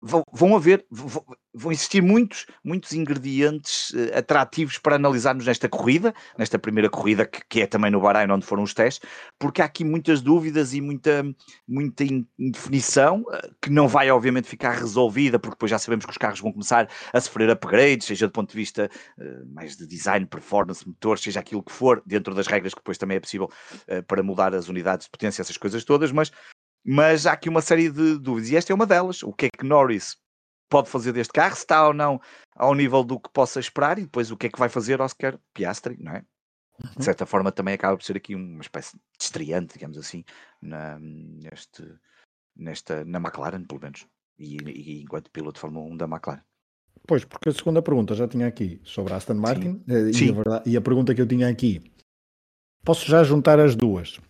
vão, 0.00 0.22
vão 0.32 0.56
haver, 0.56 0.84
vão, 0.90 1.24
vão, 1.52 1.72
existir 1.72 2.02
muitos, 2.02 2.46
muitos 2.64 2.92
ingredientes 2.92 3.90
uh, 3.90 4.18
atrativos 4.18 4.78
para 4.78 4.96
analisarmos 4.96 5.46
nesta 5.46 5.68
corrida, 5.68 6.14
nesta 6.36 6.58
primeira 6.58 6.88
corrida, 6.88 7.26
que, 7.26 7.40
que, 7.48 7.60
é 7.62 7.66
também 7.66 7.90
no 7.90 8.00
Bahrein, 8.00 8.30
onde 8.30 8.46
foram 8.46 8.62
os 8.62 8.74
testes, 8.74 9.08
porque 9.38 9.60
há 9.60 9.64
aqui 9.64 9.84
muitas 9.84 10.20
dúvidas 10.20 10.72
e 10.74 10.80
muita, 10.80 11.24
muita 11.66 12.04
indefinição, 12.38 13.22
uh, 13.22 13.54
que 13.60 13.70
não 13.70 13.88
vai, 13.88 14.10
obviamente, 14.10 14.48
ficar 14.48 14.72
resolvida, 14.72 15.38
porque 15.38 15.54
depois 15.54 15.70
já 15.70 15.78
sabemos 15.78 16.04
que 16.04 16.12
os 16.12 16.18
carros 16.18 16.40
vão 16.40 16.52
começar 16.52 16.88
a 17.12 17.20
sofrer 17.20 17.50
upgrades, 17.50 18.06
seja 18.06 18.26
do 18.26 18.32
ponto 18.32 18.50
de 18.50 18.56
vista 18.56 18.90
uh, 19.18 19.54
mais 19.54 19.76
de 19.76 19.86
design, 19.86 20.26
performance, 20.26 20.86
motor, 20.86 21.18
seja 21.18 21.40
aquilo 21.40 21.62
que 21.62 21.72
for, 21.72 22.02
dentro 22.06 22.34
das 22.34 22.46
regras 22.46 22.72
que 22.72 22.80
depois 22.80 22.98
também 22.98 23.16
é 23.16 23.20
possível 23.20 23.50
para 24.06 24.22
mudar 24.22 24.54
as 24.54 24.68
unidades 24.68 25.06
de 25.06 25.10
potência, 25.10 25.42
essas 25.42 25.56
coisas 25.56 25.84
todas, 25.84 26.12
mas 26.12 26.30
mas 26.84 27.26
há 27.26 27.32
aqui 27.32 27.48
uma 27.48 27.60
série 27.60 27.90
de 27.90 28.18
dúvidas 28.18 28.50
e 28.50 28.56
esta 28.56 28.72
é 28.72 28.74
uma 28.74 28.86
delas. 28.86 29.22
O 29.22 29.32
que 29.32 29.46
é 29.46 29.50
que 29.50 29.64
Norris 29.64 30.16
pode 30.68 30.88
fazer 30.88 31.12
deste 31.12 31.32
carro? 31.32 31.54
Se 31.54 31.62
está 31.62 31.86
ou 31.86 31.94
não 31.94 32.20
ao 32.56 32.74
nível 32.74 33.04
do 33.04 33.20
que 33.20 33.30
possa 33.32 33.60
esperar 33.60 33.98
e 33.98 34.02
depois 34.02 34.30
o 34.30 34.36
que 34.36 34.46
é 34.46 34.50
que 34.50 34.58
vai 34.58 34.68
fazer 34.68 35.00
Oscar 35.00 35.38
Piastri, 35.54 35.96
não 36.00 36.12
é? 36.12 36.24
De 36.80 36.98
uhum. 36.98 37.02
certa 37.02 37.26
forma 37.26 37.50
também 37.50 37.74
acaba 37.74 37.96
por 37.96 38.04
ser 38.04 38.16
aqui 38.16 38.34
uma 38.34 38.60
espécie 38.60 38.96
de 38.96 39.24
estreante, 39.24 39.74
digamos 39.74 39.98
assim, 39.98 40.24
na, 40.62 40.96
neste, 41.00 41.82
nesta, 42.56 43.04
na 43.04 43.18
McLaren, 43.18 43.64
pelo 43.64 43.80
menos, 43.80 44.06
e, 44.38 44.56
e 44.64 45.02
enquanto 45.02 45.30
piloto 45.30 45.54
de 45.54 45.60
Fórmula 45.60 45.86
1 45.92 45.96
da 45.96 46.04
McLaren. 46.04 46.42
Pois, 47.06 47.24
porque 47.24 47.48
a 47.48 47.52
segunda 47.52 47.82
pergunta 47.82 48.14
já 48.14 48.28
tinha 48.28 48.46
aqui 48.46 48.80
sobre 48.84 49.12
Aston 49.12 49.34
Martin 49.34 49.72
Sim. 49.72 49.84
Eh, 49.88 50.10
e, 50.10 50.14
Sim. 50.14 50.30
A 50.30 50.34
verdade, 50.34 50.70
e 50.70 50.76
a 50.76 50.80
pergunta 50.80 51.14
que 51.14 51.20
eu 51.20 51.26
tinha 51.26 51.48
aqui, 51.48 51.82
posso 52.84 53.06
já 53.06 53.24
juntar 53.24 53.58
as 53.58 53.74
duas? 53.74 54.20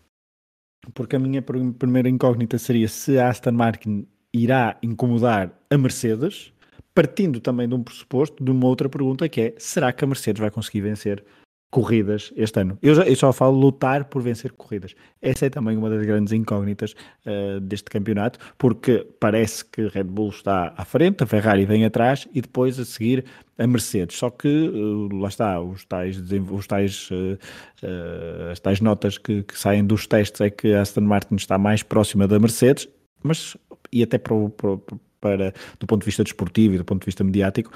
Porque 0.94 1.16
a 1.16 1.18
minha 1.18 1.42
primeira 1.42 2.08
incógnita 2.08 2.58
seria 2.58 2.88
se 2.88 3.18
a 3.18 3.28
Aston 3.28 3.52
Martin 3.52 4.06
irá 4.32 4.78
incomodar 4.82 5.52
a 5.70 5.78
Mercedes, 5.78 6.52
partindo 6.94 7.40
também 7.40 7.68
de 7.68 7.74
um 7.74 7.82
pressuposto 7.82 8.42
de 8.42 8.50
uma 8.50 8.66
outra 8.66 8.88
pergunta 8.88 9.28
que 9.28 9.40
é: 9.40 9.54
será 9.58 9.92
que 9.92 10.04
a 10.04 10.06
Mercedes 10.06 10.40
vai 10.40 10.50
conseguir 10.50 10.82
vencer 10.82 11.24
corridas 11.70 12.32
este 12.34 12.60
ano. 12.60 12.78
Eu, 12.80 12.94
já, 12.94 13.02
eu 13.02 13.14
só 13.14 13.32
falo 13.32 13.58
lutar 13.58 14.06
por 14.06 14.22
vencer 14.22 14.52
corridas. 14.52 14.94
Essa 15.20 15.46
é 15.46 15.50
também 15.50 15.76
uma 15.76 15.90
das 15.90 16.04
grandes 16.04 16.32
incógnitas 16.32 16.94
uh, 17.26 17.60
deste 17.60 17.90
campeonato, 17.90 18.38
porque 18.56 19.06
parece 19.20 19.64
que 19.64 19.86
Red 19.88 20.04
Bull 20.04 20.30
está 20.30 20.72
à 20.76 20.84
frente, 20.84 21.22
a 21.22 21.26
Ferrari 21.26 21.66
vem 21.66 21.84
atrás 21.84 22.26
e 22.32 22.40
depois 22.40 22.78
a 22.78 22.84
seguir 22.84 23.24
a 23.58 23.66
Mercedes. 23.66 24.16
Só 24.16 24.30
que 24.30 24.48
uh, 24.48 25.14
lá 25.14 25.28
está, 25.28 25.60
os 25.60 25.84
tais, 25.84 26.18
os 26.50 26.66
tais, 26.66 27.10
uh, 27.10 28.50
as 28.50 28.60
tais 28.60 28.80
notas 28.80 29.18
que, 29.18 29.42
que, 29.42 29.58
saem 29.58 29.84
dos 29.84 30.06
testes 30.06 30.40
é 30.40 30.48
que 30.48 30.72
a 30.72 30.80
Aston 30.80 31.02
Martin 31.02 31.34
está 31.34 31.58
mais 31.58 31.82
próxima 31.82 32.26
da 32.26 32.38
Mercedes, 32.38 32.88
mas 33.22 33.56
e 33.92 34.02
até 34.02 34.16
para, 34.16 34.34
para, 34.50 34.78
para 35.20 35.54
do 35.78 35.86
ponto 35.86 36.00
de 36.00 36.06
vista 36.06 36.24
desportivo 36.24 36.74
e 36.74 36.78
do 36.78 36.84
ponto 36.84 37.02
de 37.02 37.06
vista 37.06 37.24
mediático, 37.24 37.70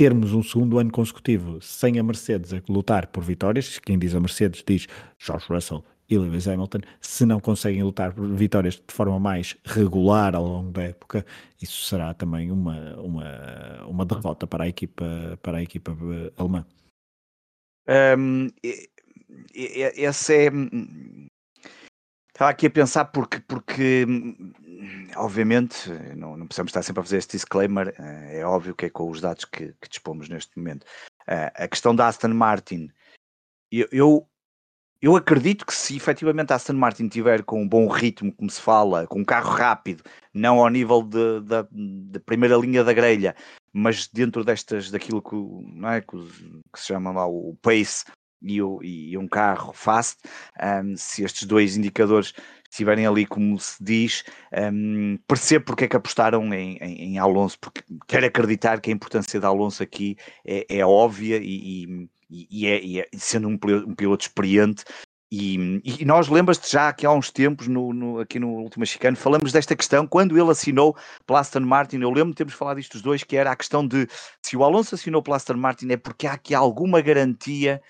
termos 0.00 0.32
um 0.32 0.42
segundo 0.42 0.78
ano 0.78 0.90
consecutivo 0.90 1.60
sem 1.60 1.98
a 1.98 2.02
Mercedes 2.02 2.54
a 2.54 2.62
lutar 2.70 3.08
por 3.08 3.22
vitórias, 3.22 3.78
quem 3.78 3.98
diz 3.98 4.14
a 4.14 4.20
Mercedes 4.20 4.64
diz 4.66 4.86
George 5.18 5.44
Russell 5.46 5.84
e 6.08 6.16
Lewis 6.16 6.48
Hamilton, 6.48 6.78
se 7.02 7.26
não 7.26 7.38
conseguem 7.38 7.82
lutar 7.82 8.14
por 8.14 8.26
vitórias 8.28 8.76
de 8.76 8.94
forma 8.94 9.20
mais 9.20 9.58
regular 9.62 10.34
ao 10.34 10.46
longo 10.46 10.70
da 10.70 10.84
época, 10.84 11.26
isso 11.60 11.84
será 11.84 12.14
também 12.14 12.50
uma, 12.50 12.96
uma, 12.96 13.84
uma 13.86 14.06
derrota 14.06 14.46
para 14.46 14.64
a 14.64 14.68
equipa, 14.68 15.38
para 15.42 15.58
a 15.58 15.62
equipa 15.62 15.92
eh, 15.92 16.32
alemã. 16.38 16.64
Um, 18.16 18.48
esse 19.54 20.46
é 20.46 20.50
Estava 22.40 22.52
aqui 22.52 22.68
a 22.68 22.70
pensar 22.70 23.04
porque, 23.04 23.38
porque 23.40 24.06
obviamente, 25.14 25.90
não, 26.16 26.38
não, 26.38 26.46
precisamos 26.46 26.70
estar 26.70 26.82
sempre 26.82 27.00
a 27.00 27.04
fazer 27.04 27.18
este 27.18 27.36
disclaimer, 27.36 27.94
eh, 27.98 28.38
é 28.38 28.46
óbvio 28.46 28.74
que 28.74 28.86
é 28.86 28.88
com 28.88 29.10
os 29.10 29.20
dados 29.20 29.44
que, 29.44 29.74
que 29.78 29.90
dispomos 29.90 30.26
neste 30.26 30.56
momento. 30.56 30.86
Eh, 31.26 31.52
a 31.54 31.68
questão 31.68 31.94
da 31.94 32.08
Aston 32.08 32.28
Martin, 32.28 32.88
eu, 33.70 33.86
eu, 33.92 34.26
eu, 35.02 35.16
acredito 35.16 35.66
que 35.66 35.74
se 35.74 35.94
efetivamente 35.94 36.50
a 36.50 36.56
Aston 36.56 36.72
Martin 36.72 37.08
tiver 37.08 37.44
com 37.44 37.60
um 37.60 37.68
bom 37.68 37.86
ritmo, 37.88 38.32
como 38.32 38.48
se 38.48 38.62
fala, 38.62 39.06
com 39.06 39.20
um 39.20 39.24
carro 39.24 39.50
rápido, 39.50 40.02
não 40.32 40.60
ao 40.60 40.70
nível 40.70 41.02
da 41.02 42.20
primeira 42.24 42.56
linha 42.56 42.82
da 42.82 42.94
grelha, 42.94 43.36
mas 43.70 44.08
dentro 44.08 44.42
destas, 44.46 44.90
daquilo 44.90 45.20
que, 45.20 45.34
não 45.34 45.90
é, 45.90 46.00
que, 46.00 46.16
que 46.72 46.80
se 46.80 46.86
chama 46.86 47.12
lá 47.12 47.26
o 47.26 47.54
pace 47.60 48.06
e, 48.42 48.56
e 49.12 49.18
um 49.18 49.28
carro 49.28 49.72
fast, 49.72 50.18
um, 50.84 50.96
se 50.96 51.22
estes 51.22 51.46
dois 51.46 51.76
indicadores 51.76 52.34
estiverem 52.70 53.06
ali, 53.06 53.26
como 53.26 53.58
se 53.58 53.82
diz, 53.82 54.24
um, 54.72 55.18
percebo 55.26 55.66
porque 55.66 55.84
é 55.84 55.88
que 55.88 55.96
apostaram 55.96 56.54
em, 56.54 56.76
em, 56.78 57.14
em, 57.14 57.18
Alonso, 57.18 57.58
porque 57.60 57.82
quero 58.06 58.26
acreditar 58.26 58.80
que 58.80 58.90
a 58.90 58.94
importância 58.94 59.40
de 59.40 59.46
Alonso 59.46 59.82
aqui 59.82 60.16
é, 60.46 60.64
é 60.68 60.86
óbvia 60.86 61.38
e, 61.38 61.84
e, 61.84 62.48
e, 62.50 62.66
é, 62.66 62.80
e, 62.80 63.00
é, 63.00 63.08
sendo 63.16 63.48
um 63.48 63.58
piloto, 63.58 63.88
um 63.88 63.94
piloto 63.94 64.24
experiente. 64.24 64.84
E, 65.32 65.80
e 65.84 66.04
nós 66.04 66.28
lembras-te 66.28 66.72
já 66.72 66.92
que 66.92 67.06
há 67.06 67.12
uns 67.12 67.30
tempos, 67.30 67.68
no, 67.68 67.92
no, 67.92 68.18
aqui 68.18 68.40
no 68.40 68.48
último 68.48 68.84
chicano, 68.84 69.16
falamos 69.16 69.52
desta 69.52 69.76
questão, 69.76 70.04
quando 70.04 70.36
ele 70.36 70.50
assinou 70.50 70.96
pela 71.24 71.42
Martin, 71.60 71.98
eu 71.98 72.10
lembro 72.10 72.30
de 72.30 72.36
termos 72.36 72.54
falado 72.54 72.80
isto 72.80 72.94
dos 72.94 73.02
dois, 73.02 73.22
que 73.22 73.36
era 73.36 73.52
a 73.52 73.56
questão 73.56 73.86
de 73.86 74.08
se 74.42 74.56
o 74.56 74.64
Alonso 74.64 74.96
assinou 74.96 75.22
pela 75.22 75.38
Martin 75.56 75.90
é 75.90 75.96
porque 75.96 76.26
há 76.26 76.32
aqui 76.32 76.52
alguma 76.52 77.00
garantia 77.00 77.80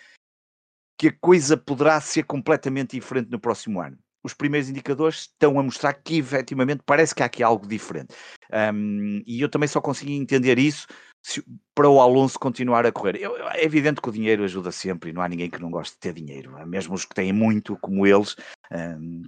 que 1.01 1.09
a 1.09 1.17
coisa 1.19 1.57
poderá 1.57 1.99
ser 1.99 2.25
completamente 2.25 2.91
diferente 2.91 3.31
no 3.31 3.41
próximo 3.41 3.81
ano. 3.81 3.97
Os 4.23 4.35
primeiros 4.35 4.69
indicadores 4.69 5.21
estão 5.21 5.59
a 5.59 5.63
mostrar 5.63 5.95
que 5.95 6.19
efetivamente 6.19 6.83
parece 6.85 7.15
que 7.15 7.23
há 7.23 7.27
aqui 7.27 7.43
algo 7.43 7.67
diferente. 7.67 8.15
Um, 8.53 9.23
e 9.27 9.41
eu 9.41 9.49
também 9.49 9.67
só 9.67 9.81
consegui 9.81 10.13
entender 10.13 10.59
isso 10.59 10.87
se, 11.23 11.43
para 11.81 11.89
o 11.89 11.99
Alonso 11.99 12.39
continuar 12.39 12.85
a 12.85 12.93
correr. 12.93 13.17
Eu, 13.17 13.35
é 13.49 13.65
evidente 13.65 14.03
que 14.03 14.09
o 14.11 14.13
dinheiro 14.13 14.45
ajuda 14.45 14.71
sempre 14.71 15.09
e 15.09 15.13
não 15.15 15.23
há 15.23 15.29
ninguém 15.29 15.49
que 15.49 15.59
não 15.59 15.71
goste 15.71 15.95
de 15.95 16.01
ter 16.01 16.13
dinheiro, 16.13 16.53
mesmo 16.67 16.95
os 16.95 17.07
que 17.07 17.15
têm 17.15 17.33
muito, 17.33 17.75
como 17.79 18.07
eles. 18.07 18.37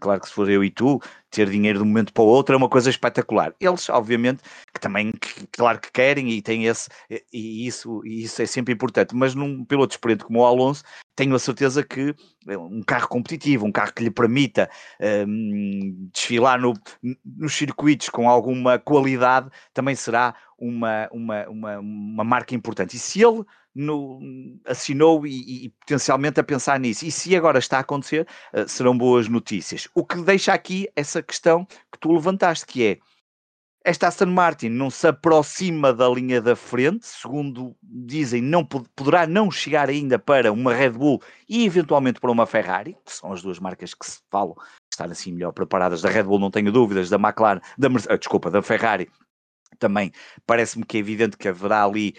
Claro 0.03 0.21
que 0.21 0.29
se 0.29 0.35
for 0.35 0.51
eu 0.51 0.63
e 0.63 0.71
tu, 0.71 1.01
ter 1.31 1.49
dinheiro 1.49 1.79
de 1.79 1.85
um 1.85 1.89
momento 1.89 2.13
para 2.13 2.23
o 2.23 2.27
outro 2.27 2.55
é 2.55 2.59
uma 2.59 2.69
coisa 2.69 2.91
espetacular. 2.91 3.55
Eles, 3.59 3.89
obviamente, 3.89 4.43
que 4.71 4.79
também, 4.79 5.13
que, 5.13 5.47
claro 5.47 5.81
que 5.81 5.91
querem 5.91 6.29
e 6.29 6.43
têm 6.43 6.67
esse, 6.67 6.91
e 7.33 7.67
isso, 7.67 8.03
e 8.05 8.25
isso 8.25 8.43
é 8.43 8.45
sempre 8.47 8.75
importante, 8.75 9.17
mas 9.17 9.35
num 9.35 9.65
piloto 9.65 9.95
experiente 9.95 10.25
como 10.25 10.41
o 10.41 10.45
Alonso, 10.45 10.85
tenho 11.17 11.35
a 11.35 11.39
certeza 11.39 11.83
que 11.83 12.15
um 12.47 12.83
carro 12.83 13.09
competitivo, 13.09 13.65
um 13.65 13.73
carro 13.73 13.93
que 13.95 14.05
lhe 14.05 14.11
permita 14.11 14.69
desfilar 16.13 16.61
no, 16.61 16.75
nos 17.25 17.55
circuitos 17.55 18.11
com 18.11 18.29
alguma 18.29 18.79
qualidade, 18.79 19.49
também 19.73 19.95
será 19.95 20.35
uma, 20.59 21.09
uma, 21.11 21.49
uma, 21.49 21.79
uma 21.79 22.25
marca 22.25 22.42
importante. 22.51 22.97
E 22.97 22.99
se 22.99 23.23
ele 23.23 23.45
no, 23.75 24.21
assinou 24.67 25.27
e, 25.27 25.67
e, 25.67 25.69
potencialmente 25.71 26.41
a 26.41 26.45
pensar 26.45 26.79
nisso, 26.79 27.05
e 27.05 27.11
se 27.11 27.35
agora 27.37 27.59
está 27.59 27.79
a 27.79 27.81
acontecer, 27.81 28.27
uh, 28.53 28.69
serão 28.69 28.97
boas 28.97 29.29
notícias. 29.29 29.89
O 29.95 30.05
que 30.05 30.21
deixa 30.23 30.53
aqui 30.53 30.89
essa 30.95 31.23
questão 31.23 31.65
que 31.65 31.99
tu 31.99 32.13
levantaste, 32.13 32.67
que 32.67 32.87
é 32.87 32.99
esta 33.85 34.07
Aston 34.07 34.27
Martin 34.27 34.69
não 34.69 34.91
se 34.91 35.09
aproxima 35.09 35.93
da 35.93 36.09
linha 36.09 36.41
da 36.41 36.55
frente, 36.55 37.05
segundo 37.05 37.75
dizem, 37.83 38.41
não 38.41 38.65
poderá 38.65 39.27
não 39.27 39.51
chegar 39.51 39.89
ainda 39.89 40.19
para 40.21 40.53
uma 40.53 40.73
Red 40.73 40.91
Bull 40.91 41.21
e 41.49 41.65
eventualmente 41.65 42.21
para 42.21 42.31
uma 42.31 42.47
Ferrari, 42.47 42.97
que 43.05 43.13
são 43.13 43.33
as 43.33 43.43
duas 43.43 43.59
marcas 43.59 43.93
que 43.93 44.07
se 44.07 44.21
falam 44.31 44.55
estar 44.93 45.11
assim 45.11 45.33
melhor 45.33 45.53
preparadas. 45.53 46.01
Da 46.01 46.11
Red 46.11 46.23
Bull 46.23 46.39
não 46.39 46.51
tenho 46.51 46.71
dúvidas, 46.71 47.11
da 47.11 47.17
McLaren, 47.17 47.61
da, 47.77 47.89
ah, 48.09 48.17
desculpa, 48.17 48.51
da 48.51 48.63
Ferrari 48.63 49.11
também 49.79 50.13
parece-me 50.47 50.85
que 50.85 50.97
é 50.97 51.01
evidente 51.01 51.37
que 51.37 51.49
haverá 51.49 51.85
ali 51.85 52.15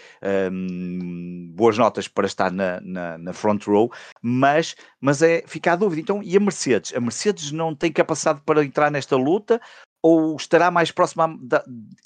um, 0.52 1.52
boas 1.54 1.78
notas 1.78 2.08
para 2.08 2.26
estar 2.26 2.50
na, 2.50 2.80
na, 2.80 3.18
na, 3.18 3.32
front 3.32 3.64
row, 3.66 3.90
mas, 4.22 4.74
mas 5.00 5.22
é 5.22 5.42
fica 5.46 5.72
a 5.72 5.76
dúvida. 5.76 6.00
Então, 6.00 6.22
e 6.22 6.36
a 6.36 6.40
Mercedes? 6.40 6.94
A 6.94 7.00
Mercedes 7.00 7.52
não 7.52 7.74
tem 7.74 7.92
capacidade 7.92 8.40
para 8.44 8.64
entrar 8.64 8.90
nesta 8.90 9.16
luta 9.16 9.60
ou 10.06 10.36
estará 10.36 10.70
mais 10.70 10.90
próxima 10.90 11.34
da, 11.40 11.64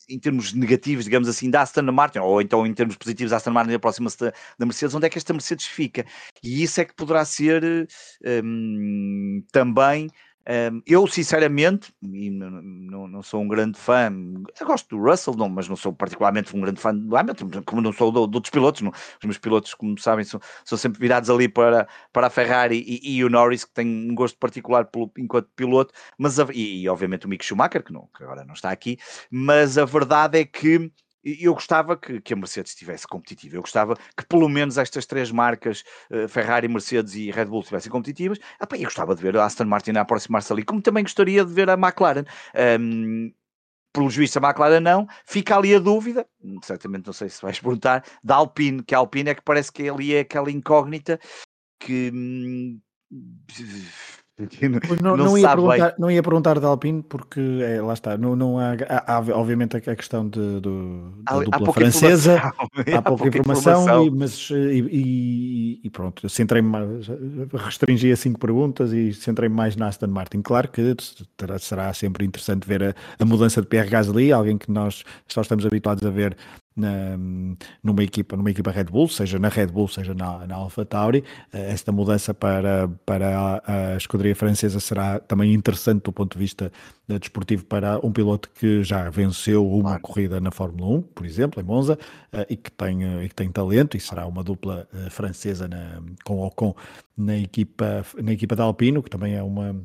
em 0.08 0.20
termos 0.20 0.52
negativos, 0.52 1.04
digamos 1.04 1.28
assim, 1.28 1.50
da 1.50 1.62
Aston 1.62 1.82
Martin, 1.90 2.20
ou 2.20 2.40
então 2.40 2.64
em 2.64 2.72
termos 2.72 2.94
positivos, 2.94 3.32
a 3.32 3.38
Aston 3.38 3.50
Martin 3.50 3.74
aproxima-se 3.74 4.16
da, 4.20 4.32
da, 4.56 4.64
Mercedes, 4.64 4.94
onde 4.94 5.06
é 5.06 5.10
que 5.10 5.18
esta 5.18 5.32
Mercedes 5.32 5.66
fica? 5.66 6.06
E 6.40 6.62
isso 6.62 6.80
é 6.80 6.84
que 6.84 6.94
poderá 6.94 7.24
ser 7.24 7.88
um, 8.44 9.42
também 9.50 10.08
eu, 10.86 11.06
sinceramente, 11.06 11.92
não, 12.00 13.22
sou 13.22 13.42
um 13.42 13.48
grande 13.48 13.78
fã, 13.78 14.10
eu 14.58 14.66
gosto 14.66 14.88
do 14.88 15.02
Russell, 15.02 15.34
não, 15.34 15.48
mas 15.48 15.68
não 15.68 15.76
sou 15.76 15.92
particularmente 15.92 16.56
um 16.56 16.60
grande 16.60 16.80
fã 16.80 16.94
do 16.94 17.14
Hamilton, 17.16 17.50
como 17.66 17.82
não 17.82 17.92
sou 17.92 18.10
de 18.10 18.18
outros 18.18 18.50
pilotos. 18.50 18.80
Não. 18.80 18.90
Os 18.90 19.24
meus 19.24 19.38
pilotos, 19.38 19.74
como 19.74 19.98
sabem, 20.00 20.24
são, 20.24 20.40
sempre 20.64 20.98
virados 21.00 21.28
ali 21.28 21.48
para, 21.48 21.86
para 22.12 22.28
a 22.28 22.30
Ferrari 22.30 22.82
e, 22.86 23.16
e 23.16 23.24
o 23.24 23.28
Norris, 23.28 23.64
que 23.64 23.72
tem 23.72 23.86
um 24.10 24.14
gosto 24.14 24.38
particular 24.38 24.88
enquanto 25.18 25.50
piloto, 25.54 25.92
mas 26.16 26.40
a, 26.40 26.46
e, 26.52 26.82
e, 26.82 26.88
obviamente 26.88 27.26
o 27.26 27.28
Mick 27.28 27.44
Schumacher, 27.44 27.82
que, 27.82 27.92
não, 27.92 28.08
que 28.16 28.22
agora 28.22 28.44
não 28.44 28.54
está 28.54 28.70
aqui, 28.70 28.98
mas 29.30 29.76
a 29.76 29.84
verdade 29.84 30.38
é 30.38 30.44
que 30.44 30.90
eu 31.24 31.54
gostava 31.54 31.96
que, 31.96 32.20
que, 32.20 32.32
a 32.32 32.36
Mercedes 32.36 32.72
estivesse 32.72 33.06
competitiva. 33.06 33.56
Eu 33.56 33.62
gostava 33.62 33.96
que 34.16 34.26
pelo 34.26 34.48
menos 34.48 34.78
estas 34.78 35.06
três 35.06 35.30
marcas, 35.30 35.82
uh, 36.10 36.28
Ferrari, 36.28 36.68
Mercedes 36.68 37.14
e 37.14 37.30
Red 37.30 37.46
Bull, 37.46 37.60
estivessem 37.60 37.90
competitivas. 37.90 38.38
Ah, 38.60 38.66
eu 38.72 38.84
gostava 38.84 39.14
de 39.14 39.22
ver 39.22 39.36
a 39.36 39.44
Aston 39.44 39.64
Martin 39.64 39.92
aproximar-se 39.92 40.52
ali, 40.52 40.62
como 40.62 40.80
também 40.80 41.02
gostaria 41.02 41.44
de 41.44 41.52
ver 41.52 41.68
a 41.70 41.74
McLaren. 41.74 42.24
Um, 42.80 43.32
pelo 43.92 44.10
juiz 44.10 44.36
a 44.36 44.40
McLaren 44.40 44.80
não, 44.80 45.06
fica 45.24 45.56
ali 45.56 45.74
a 45.74 45.78
dúvida, 45.78 46.26
certamente 46.62 47.06
não 47.06 47.12
sei 47.12 47.28
se 47.28 47.42
vais 47.42 47.58
perguntar, 47.60 48.04
da 48.22 48.36
Alpine, 48.36 48.82
que 48.82 48.94
a 48.94 48.98
Alpine 48.98 49.30
é 49.30 49.34
que 49.34 49.42
parece 49.42 49.72
que 49.72 49.88
ali 49.88 50.14
é 50.14 50.20
aquela 50.20 50.50
incógnita 50.50 51.18
que 51.80 52.10
hum, 52.12 52.80
não, 55.02 55.16
não, 55.16 55.24
não, 55.24 55.38
ia 55.38 55.48
perguntar, 55.48 55.94
não 55.98 56.10
ia 56.10 56.22
perguntar 56.22 56.60
da 56.60 56.68
Alpine 56.68 57.02
porque 57.02 57.40
é, 57.60 57.82
lá 57.82 57.92
está, 57.92 58.16
não, 58.16 58.36
não 58.36 58.58
há, 58.58 58.74
há, 58.88 59.16
há 59.16 59.18
obviamente 59.36 59.76
a 59.76 59.96
questão 59.96 60.28
de, 60.28 60.60
do, 60.60 61.10
da 61.24 61.34
há, 61.34 61.44
dupla 61.44 61.72
francesa, 61.72 62.36
há, 62.96 63.02
pouca, 63.02 63.26
informação, 63.26 63.82
informação. 63.82 64.06
E, 64.06 64.10
mas 64.10 64.50
e, 64.50 64.88
e, 64.92 65.80
e 65.82 65.90
pronto, 65.90 66.28
centrei-me 66.28 66.70
restringi 67.52 68.12
a 68.12 68.16
cinco 68.16 68.38
perguntas 68.38 68.92
e 68.92 69.12
centrei-me 69.12 69.54
mais 69.54 69.74
na 69.74 69.88
Aston 69.88 70.06
Martin. 70.06 70.40
Claro 70.40 70.68
que 70.68 70.94
terá, 71.36 71.58
será 71.58 71.92
sempre 71.92 72.24
interessante 72.24 72.66
ver 72.66 72.82
a, 72.84 72.94
a 73.18 73.24
mudança 73.24 73.60
de 73.60 73.66
Pierre 73.66 73.90
Gasly, 73.90 74.32
alguém 74.32 74.56
que 74.56 74.70
nós 74.70 75.02
só 75.26 75.40
estamos 75.40 75.66
habituados 75.66 76.06
a 76.06 76.10
ver 76.10 76.36
na, 76.78 77.18
numa, 77.82 78.02
equipa, 78.02 78.36
numa 78.36 78.50
equipa 78.50 78.70
Red 78.70 78.84
Bull, 78.84 79.08
seja 79.08 79.38
na 79.38 79.48
Red 79.48 79.66
Bull, 79.66 79.88
seja 79.88 80.14
na, 80.14 80.46
na 80.46 80.54
Alpha 80.54 80.84
Tauri. 80.84 81.24
Eh, 81.52 81.72
esta 81.72 81.90
mudança 81.90 82.32
para, 82.32 82.88
para 83.04 83.36
a, 83.36 83.92
a 83.92 83.96
escuderia 83.96 84.34
francesa 84.36 84.78
será 84.78 85.18
também 85.18 85.52
interessante 85.52 86.04
do 86.04 86.12
ponto 86.12 86.34
de 86.34 86.38
vista 86.38 86.72
eh, 87.08 87.18
desportivo 87.18 87.64
para 87.64 87.98
um 88.06 88.12
piloto 88.12 88.48
que 88.50 88.82
já 88.82 89.10
venceu 89.10 89.68
uma 89.68 89.82
claro. 89.82 90.02
corrida 90.02 90.40
na 90.40 90.50
Fórmula 90.50 90.98
1, 90.98 91.02
por 91.02 91.26
exemplo, 91.26 91.60
em 91.60 91.64
Monza, 91.64 91.98
eh, 92.32 92.46
e 92.50 92.56
que 92.56 92.70
tem, 92.70 93.24
e 93.24 93.28
que 93.28 93.34
tem 93.34 93.50
talento, 93.50 93.96
e 93.96 94.00
será 94.00 94.26
uma 94.26 94.44
dupla 94.44 94.88
francesa 95.10 95.66
na, 95.66 96.00
com 96.24 96.40
Ocon 96.40 96.74
na 97.16 97.36
equipa, 97.36 98.04
na 98.22 98.32
equipa 98.32 98.54
da 98.54 98.62
Alpino, 98.62 99.02
que 99.02 99.10
também 99.10 99.34
é 99.34 99.42
uma 99.42 99.76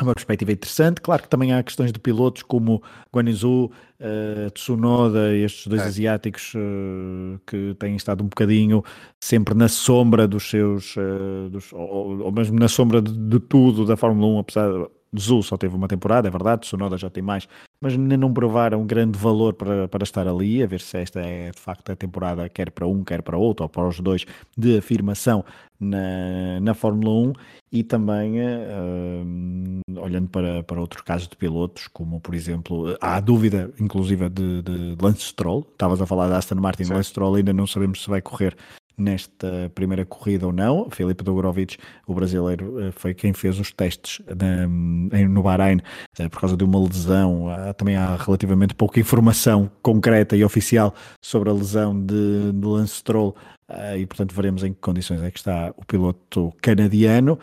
uma 0.00 0.14
perspectiva 0.14 0.52
interessante. 0.52 1.00
Claro 1.00 1.22
que 1.22 1.28
também 1.28 1.52
há 1.52 1.62
questões 1.62 1.92
de 1.92 1.98
pilotos 1.98 2.42
como 2.42 2.82
Guanizu, 3.14 3.66
uh, 3.66 4.50
Tsunoda, 4.52 5.34
estes 5.36 5.66
dois 5.66 5.82
é. 5.82 5.84
asiáticos 5.84 6.54
uh, 6.54 7.38
que 7.46 7.74
têm 7.78 7.96
estado 7.96 8.22
um 8.22 8.28
bocadinho 8.28 8.82
sempre 9.20 9.54
na 9.54 9.68
sombra 9.68 10.26
dos 10.26 10.48
seus, 10.48 10.96
uh, 10.96 11.50
dos, 11.50 11.72
ou, 11.72 12.22
ou, 12.22 12.32
mesmo 12.32 12.58
na 12.58 12.68
sombra 12.68 13.02
de, 13.02 13.12
de, 13.12 13.40
tudo 13.40 13.84
da 13.84 13.96
Fórmula 13.96 14.26
1, 14.34 14.38
apesar 14.38 14.70
de 15.12 15.22
Zul 15.22 15.42
só 15.42 15.58
teve 15.58 15.76
uma 15.76 15.86
temporada, 15.86 16.26
é 16.26 16.30
verdade, 16.30 16.62
Tsunoda 16.62 16.96
já 16.96 17.10
tem 17.10 17.22
mais, 17.22 17.46
mas 17.80 17.92
ainda 17.92 18.16
não 18.16 18.32
provaram 18.32 18.86
grande 18.86 19.18
valor 19.18 19.52
para, 19.52 19.86
para 19.86 20.04
estar 20.04 20.26
ali, 20.26 20.62
a 20.62 20.66
ver 20.66 20.80
se 20.80 20.96
esta 20.96 21.20
é 21.20 21.50
de 21.50 21.60
facto 21.60 21.92
a 21.92 21.96
temporada, 21.96 22.48
quer 22.48 22.70
para 22.70 22.86
um, 22.86 23.04
quer 23.04 23.20
para 23.20 23.36
outro, 23.36 23.64
ou 23.64 23.68
para 23.68 23.86
os 23.86 24.00
dois, 24.00 24.24
de 24.56 24.78
afirmação 24.78 25.44
na, 25.82 26.60
na 26.60 26.74
Fórmula 26.74 27.10
1 27.28 27.32
e 27.72 27.82
também 27.82 28.40
uh, 28.40 30.00
olhando 30.00 30.28
para, 30.28 30.62
para 30.62 30.80
outros 30.80 31.02
casos 31.02 31.28
de 31.28 31.36
pilotos, 31.36 31.88
como 31.88 32.20
por 32.20 32.34
exemplo, 32.34 32.96
há 33.00 33.16
a 33.16 33.20
dúvida 33.20 33.70
inclusive 33.80 34.28
de, 34.28 34.62
de 34.62 34.96
Lance 35.00 35.22
Stroll, 35.22 35.66
estavas 35.72 36.00
a 36.00 36.06
falar 36.06 36.28
da 36.28 36.38
Aston 36.38 36.56
Martin, 36.56 36.84
Sim. 36.84 36.94
Lance 36.94 37.10
Stroll 37.10 37.36
ainda 37.36 37.52
não 37.52 37.66
sabemos 37.66 38.02
se 38.02 38.08
vai 38.10 38.20
correr 38.20 38.56
nesta 38.96 39.70
primeira 39.74 40.04
corrida 40.04 40.46
ou 40.46 40.52
não. 40.52 40.90
Felipe 40.90 41.24
Dogorovic, 41.24 41.76
o 42.06 42.14
brasileiro, 42.14 42.80
eh, 42.80 42.92
foi 42.92 43.14
quem 43.14 43.32
fez 43.32 43.58
os 43.58 43.72
testes 43.72 44.24
na, 44.26 44.66
no 44.66 45.42
Bahrein 45.42 45.80
eh, 46.18 46.28
por 46.28 46.40
causa 46.40 46.56
de 46.56 46.64
uma 46.64 46.80
lesão. 46.80 47.46
Também 47.76 47.96
há 47.96 48.16
relativamente 48.16 48.74
pouca 48.74 49.00
informação 49.00 49.70
concreta 49.82 50.36
e 50.36 50.44
oficial 50.44 50.94
sobre 51.22 51.50
a 51.50 51.52
lesão 51.52 51.98
de, 51.98 52.52
Lance 52.62 52.96
Stroll 52.96 53.34
eh, 53.68 53.98
e, 53.98 54.06
portanto, 54.06 54.34
veremos 54.34 54.62
em 54.64 54.72
que 54.72 54.80
condições 54.80 55.22
é 55.22 55.30
que 55.30 55.38
está 55.38 55.72
o 55.76 55.84
piloto 55.84 56.52
canadiano. 56.60 57.38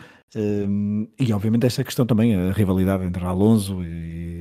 E, 1.18 1.32
obviamente, 1.32 1.66
esta 1.66 1.82
questão 1.82 2.06
também, 2.06 2.34
a 2.34 2.52
rivalidade 2.52 3.04
entre 3.04 3.24
Alonso 3.24 3.82
e, 3.82 4.40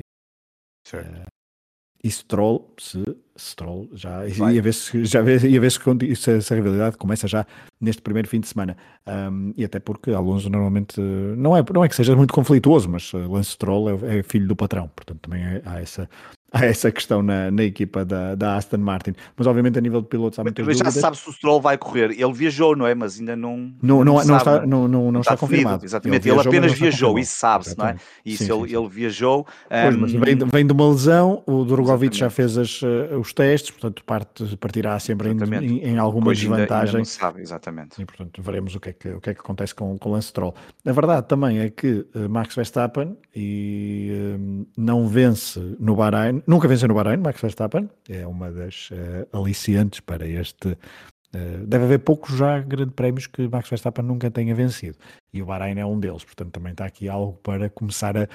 e 2.03 2.09
Stroll, 2.09 2.73
se 2.77 3.03
Stroll 3.37 3.89
já 3.93 4.25
ia 4.27 4.61
ver 4.61 4.73
se 4.73 5.03
já 5.05 5.19
ia 5.21 5.59
ver 5.59 5.71
se, 5.71 6.15
se 6.15 6.31
essa 6.31 6.55
rivalidade 6.55 6.97
começa 6.97 7.27
já 7.27 7.45
neste 7.79 8.01
primeiro 8.01 8.27
fim 8.27 8.39
de 8.39 8.47
semana. 8.47 8.77
Um, 9.07 9.53
e 9.57 9.65
até 9.65 9.79
porque 9.79 10.11
Alonso 10.11 10.49
normalmente 10.49 10.99
não 10.99 11.55
é 11.55 11.63
não 11.73 11.83
é 11.83 11.89
que 11.89 11.95
seja 11.95 12.15
muito 12.15 12.33
conflituoso 12.33 12.87
mas 12.89 13.11
Lance 13.11 13.51
Stroll 13.51 13.89
é, 13.89 14.19
é 14.19 14.23
filho 14.23 14.47
do 14.47 14.55
patrão 14.55 14.87
portanto 14.95 15.19
também 15.21 15.41
é, 15.41 15.61
há 15.65 15.81
essa 15.81 16.07
há 16.53 16.65
essa 16.65 16.91
questão 16.91 17.21
na, 17.21 17.51
na 17.51 17.63
equipa 17.63 18.03
da, 18.03 18.35
da 18.35 18.55
Aston 18.55 18.77
Martin. 18.77 19.13
Mas 19.35 19.47
obviamente 19.47 19.77
a 19.77 19.81
nível 19.81 20.01
de 20.01 20.07
pilotos 20.07 20.39
há 20.39 20.43
muitas 20.43 20.65
Mas 20.65 20.77
já 20.77 20.91
sabe 20.91 21.17
se 21.17 21.29
o 21.29 21.33
Stroll 21.33 21.61
vai 21.61 21.77
correr. 21.77 22.11
Ele 22.11 22.33
viajou, 22.33 22.75
não 22.75 22.85
é? 22.85 22.95
Mas 22.95 23.19
ainda 23.19 23.35
não 23.35 23.73
não, 23.81 24.03
não, 24.03 24.23
não, 24.23 24.37
está, 24.37 24.65
não, 24.65 24.87
não, 24.87 25.11
não 25.11 25.21
está, 25.21 25.33
está 25.33 25.37
confirmado. 25.37 25.85
Exatamente, 25.85 26.27
ele, 26.27 26.35
viajou, 26.35 26.51
ele 26.51 26.57
apenas 26.57 26.79
viajou, 26.79 27.19
isso 27.19 27.37
sabe-se, 27.37 27.77
não 27.77 27.87
é? 27.87 27.95
Isso 28.25 28.43
sim, 28.43 28.51
ele, 28.51 28.69
sim. 28.69 28.77
ele 28.77 28.89
viajou. 28.89 29.47
Pois, 29.69 29.95
um... 29.95 29.99
mas 29.99 30.11
vem, 30.11 30.37
vem 30.37 30.65
de 30.65 30.73
uma 30.73 30.89
lesão, 30.89 31.43
o 31.45 31.63
Drogovic 31.63 32.15
já 32.15 32.29
fez 32.29 32.57
as, 32.57 32.81
uh, 32.81 33.19
os 33.19 33.33
testes, 33.33 33.71
portanto 33.71 34.03
parte, 34.03 34.57
partirá 34.57 34.97
sempre 34.99 35.29
em, 35.29 35.79
em, 35.79 35.97
alguma 35.97 36.25
pois 36.25 36.39
desvantagem. 36.39 36.97
Ainda, 36.97 36.97
ainda 36.97 37.05
sabe, 37.05 37.41
exatamente. 37.41 38.01
E 38.01 38.05
portanto 38.05 38.41
veremos 38.41 38.75
o 38.75 38.79
que 38.79 38.89
é 38.89 38.93
que, 38.93 39.09
o 39.09 39.21
que, 39.21 39.29
é 39.29 39.33
que 39.33 39.39
acontece 39.39 39.73
com, 39.73 39.97
com 39.97 40.09
o 40.09 40.11
Lance 40.13 40.27
Stroll. 40.27 40.53
A 40.85 40.91
verdade 40.91 41.27
também 41.27 41.59
é 41.59 41.69
que 41.69 42.05
uh, 42.15 42.29
Max 42.29 42.55
Verstappen 42.55 43.17
e, 43.35 44.11
uh, 44.11 44.67
não 44.77 45.07
vence 45.07 45.59
no 45.79 45.95
Bahrein, 45.95 46.38
nunca 46.47 46.67
vence 46.67 46.87
no 46.87 46.93
Bahrein, 46.93 47.17
Max 47.17 47.41
Verstappen, 47.41 47.89
é 48.07 48.25
uma 48.25 48.51
das 48.51 48.89
uh, 48.91 49.37
aliciantes 49.37 49.99
para 49.99 50.27
este. 50.27 50.69
Uh, 50.69 51.65
deve 51.65 51.85
haver 51.85 51.99
poucos 51.99 52.35
já 52.35 52.59
grandes 52.59 52.95
prémios 52.95 53.27
que 53.27 53.47
Max 53.47 53.69
Verstappen 53.69 54.03
nunca 54.03 54.31
tenha 54.31 54.55
vencido 54.55 54.97
e 55.31 55.41
o 55.41 55.45
Bahrein 55.45 55.77
é 55.77 55.85
um 55.85 55.99
deles, 55.99 56.23
portanto 56.23 56.51
também 56.51 56.71
está 56.71 56.85
aqui 56.85 57.07
algo 57.07 57.33
para 57.43 57.69
começar 57.69 58.17
a, 58.17 58.27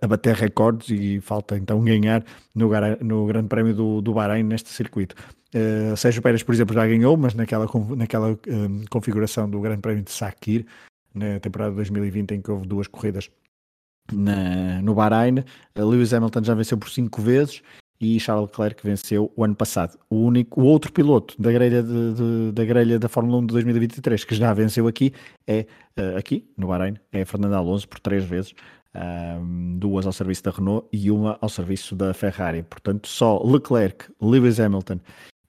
a 0.00 0.06
bater 0.06 0.34
recordes 0.36 0.90
e 0.90 1.20
falta 1.20 1.56
então 1.56 1.82
ganhar 1.82 2.24
no, 2.54 2.70
no 3.00 3.26
Grande 3.26 3.48
Prémio 3.48 3.74
do, 3.74 4.00
do 4.00 4.14
Bahrein 4.14 4.44
neste 4.44 4.68
circuito. 4.70 5.16
Uh, 5.54 5.96
Sérgio 5.96 6.22
Pérez, 6.22 6.42
por 6.42 6.54
exemplo, 6.54 6.74
já 6.74 6.86
ganhou, 6.86 7.16
mas 7.16 7.34
naquela, 7.34 7.66
naquela 7.96 8.38
um, 8.46 8.84
configuração 8.90 9.48
do 9.48 9.60
Grande 9.60 9.80
Prémio 9.80 10.02
de 10.02 10.12
Sakir, 10.12 10.66
na 11.14 11.40
temporada 11.40 11.70
de 11.70 11.76
2020, 11.76 12.34
em 12.34 12.42
que 12.42 12.50
houve 12.50 12.66
duas 12.66 12.86
corridas 12.86 13.30
na, 14.12 14.80
no 14.82 14.94
Bahrein, 14.94 15.44
Lewis 15.76 16.12
Hamilton 16.12 16.44
já 16.44 16.54
venceu 16.54 16.78
por 16.78 16.90
cinco 16.90 17.22
vezes 17.22 17.62
e 18.00 18.18
Charles 18.20 18.50
Leclerc 18.50 18.82
venceu 18.84 19.32
o 19.36 19.44
ano 19.44 19.54
passado. 19.54 19.98
O 20.10 20.16
único, 20.16 20.60
o 20.60 20.64
outro 20.64 20.92
piloto 20.92 21.40
da 21.40 21.50
grelha, 21.50 21.82
de, 21.82 22.14
de, 22.14 22.52
da, 22.52 22.64
grelha 22.64 22.98
da 22.98 23.08
Fórmula 23.08 23.38
1 23.38 23.46
de 23.46 23.54
2023 23.54 24.24
que 24.24 24.34
já 24.34 24.52
venceu 24.52 24.86
aqui 24.86 25.12
é 25.46 25.66
uh, 25.98 26.16
aqui 26.16 26.48
no 26.56 26.68
Bahrein, 26.68 26.96
é 27.12 27.24
Fernando 27.24 27.54
Alonso 27.54 27.88
por 27.88 28.00
três 28.00 28.24
vezes, 28.24 28.54
um, 29.40 29.78
duas 29.78 30.06
ao 30.06 30.12
serviço 30.12 30.42
da 30.44 30.50
Renault 30.50 30.86
e 30.92 31.10
uma 31.10 31.38
ao 31.40 31.48
serviço 31.48 31.94
da 31.94 32.12
Ferrari. 32.12 32.62
Portanto, 32.62 33.08
só 33.08 33.42
Leclerc, 33.42 34.06
Lewis 34.20 34.60
Hamilton 34.60 35.00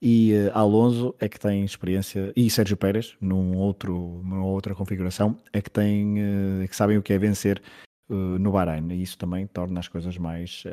e 0.01 0.33
uh, 0.33 0.57
Alonso 0.57 1.15
é 1.19 1.27
que 1.27 1.39
têm 1.39 1.65
experiência 1.65 2.31
e 2.35 2.49
Sérgio 2.49 2.77
Pérez 2.77 3.15
num 3.19 3.57
outro, 3.57 4.21
numa 4.23 4.45
outra 4.45 4.75
configuração 4.75 5.37
é 5.51 5.61
que 5.61 5.71
têm 5.71 6.17
uh, 6.19 6.67
que 6.67 6.75
sabem 6.75 6.97
o 6.97 7.01
que 7.01 7.13
é 7.13 7.17
vencer 7.17 7.61
no 8.09 8.51
Bahrein 8.51 8.87
e 8.91 9.01
isso 9.01 9.17
também 9.17 9.47
torna 9.47 9.79
as 9.79 9.87
coisas 9.87 10.17
mais 10.17 10.63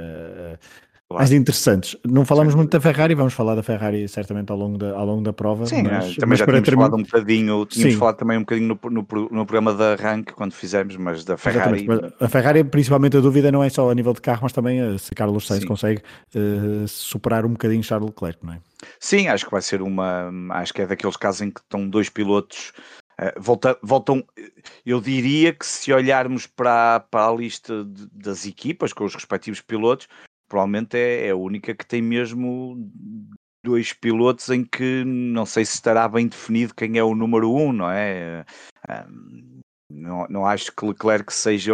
Claro. 1.07 1.21
mais 1.21 1.33
interessantes. 1.33 1.97
Não 2.03 2.25
falamos 2.25 2.55
Sim. 2.55 2.59
muito 2.59 2.71
da 2.71 2.81
Ferrari, 2.81 3.15
vamos 3.15 3.35
falar 3.35 3.55
da 3.55 3.63
Ferrari 3.63 4.09
certamente 4.09 4.51
ao 4.51 4.57
longo 4.57 4.79
da, 4.79 4.97
ao 4.97 5.05
longo 5.05 5.23
da 5.23 5.35
prova. 5.35 5.67
Sim, 5.67 5.83
mas, 5.83 6.17
também 6.17 6.31
mas 6.31 6.39
já 6.39 6.47
tínhamos 6.47 6.69
falado 6.71 6.97
um 6.97 7.03
bocadinho, 7.03 7.67
tínhamos 7.67 7.93
Sim. 7.93 7.99
falado 7.99 8.17
também 8.17 8.39
um 8.39 8.41
bocadinho 8.41 8.69
no, 8.69 8.91
no, 8.91 9.07
no, 9.31 9.47
programa 9.47 9.75
da 9.75 9.97
Rank 9.97 10.33
quando 10.33 10.55
fizemos, 10.55 10.97
mas 10.97 11.23
da 11.23 11.37
Ferrari. 11.37 11.87
A 12.19 12.29
Ferrari, 12.29 12.65
principalmente 12.65 13.19
a 13.19 13.21
dúvida 13.21 13.53
não 13.53 13.63
é 13.63 13.69
só 13.69 13.91
a 13.91 13.95
nível 13.95 14.15
de 14.15 14.23
carro, 14.23 14.41
mas 14.45 14.53
também 14.53 14.81
eh, 14.81 14.97
se 14.97 15.15
Carlos 15.15 15.47
Sainz 15.47 15.63
Sim. 15.63 15.69
consegue 15.69 16.03
uh, 16.35 16.89
superar 16.89 17.45
um 17.45 17.51
bocadinho 17.51 17.83
Charles 17.83 18.09
Leclerc, 18.09 18.39
não 18.43 18.55
é? 18.55 18.61
Sim, 18.99 19.29
acho 19.29 19.45
que 19.45 19.51
vai 19.51 19.61
ser 19.61 19.83
uma. 19.83 20.31
Acho 20.53 20.73
que 20.73 20.83
é 20.83 20.87
daqueles 20.87 21.17
casos 21.17 21.43
em 21.43 21.51
que 21.51 21.61
estão 21.61 21.87
dois 21.87 22.09
pilotos 22.09 22.73
Uh, 22.73 23.04
volta, 23.39 23.79
voltam, 23.83 24.25
eu 24.85 25.01
diria 25.01 25.53
que 25.53 25.67
se 25.67 25.93
olharmos 25.93 26.47
para, 26.47 27.01
para 27.01 27.29
a 27.29 27.35
lista 27.35 27.85
de, 27.85 28.09
das 28.13 28.47
equipas 28.47 28.93
com 28.93 29.05
os 29.05 29.15
respectivos 29.15 29.61
pilotos, 29.61 30.09
provavelmente 30.49 30.97
é, 30.97 31.29
é 31.29 31.31
a 31.31 31.37
única 31.37 31.75
que 31.75 31.87
tem 31.87 32.03
mesmo 32.03 32.91
dois 33.65 33.93
pilotos 33.93 34.51
em 34.51 34.65
que 34.65 35.05
não 35.05 35.47
sei 35.47 35.65
se 35.65 35.75
estará 35.75 36.07
bem 36.07 36.29
definido 36.29 36.75
quem 36.75 36.99
é 36.99 37.03
o 37.03 37.15
número 37.15 37.51
um, 37.53 37.73
não 37.73 37.91
é? 37.91 38.45
Um, 38.89 39.61
não, 39.91 40.27
não 40.29 40.47
acho 40.47 40.73
que 40.73 40.85
Leclerc 40.85 41.33
seja 41.33 41.73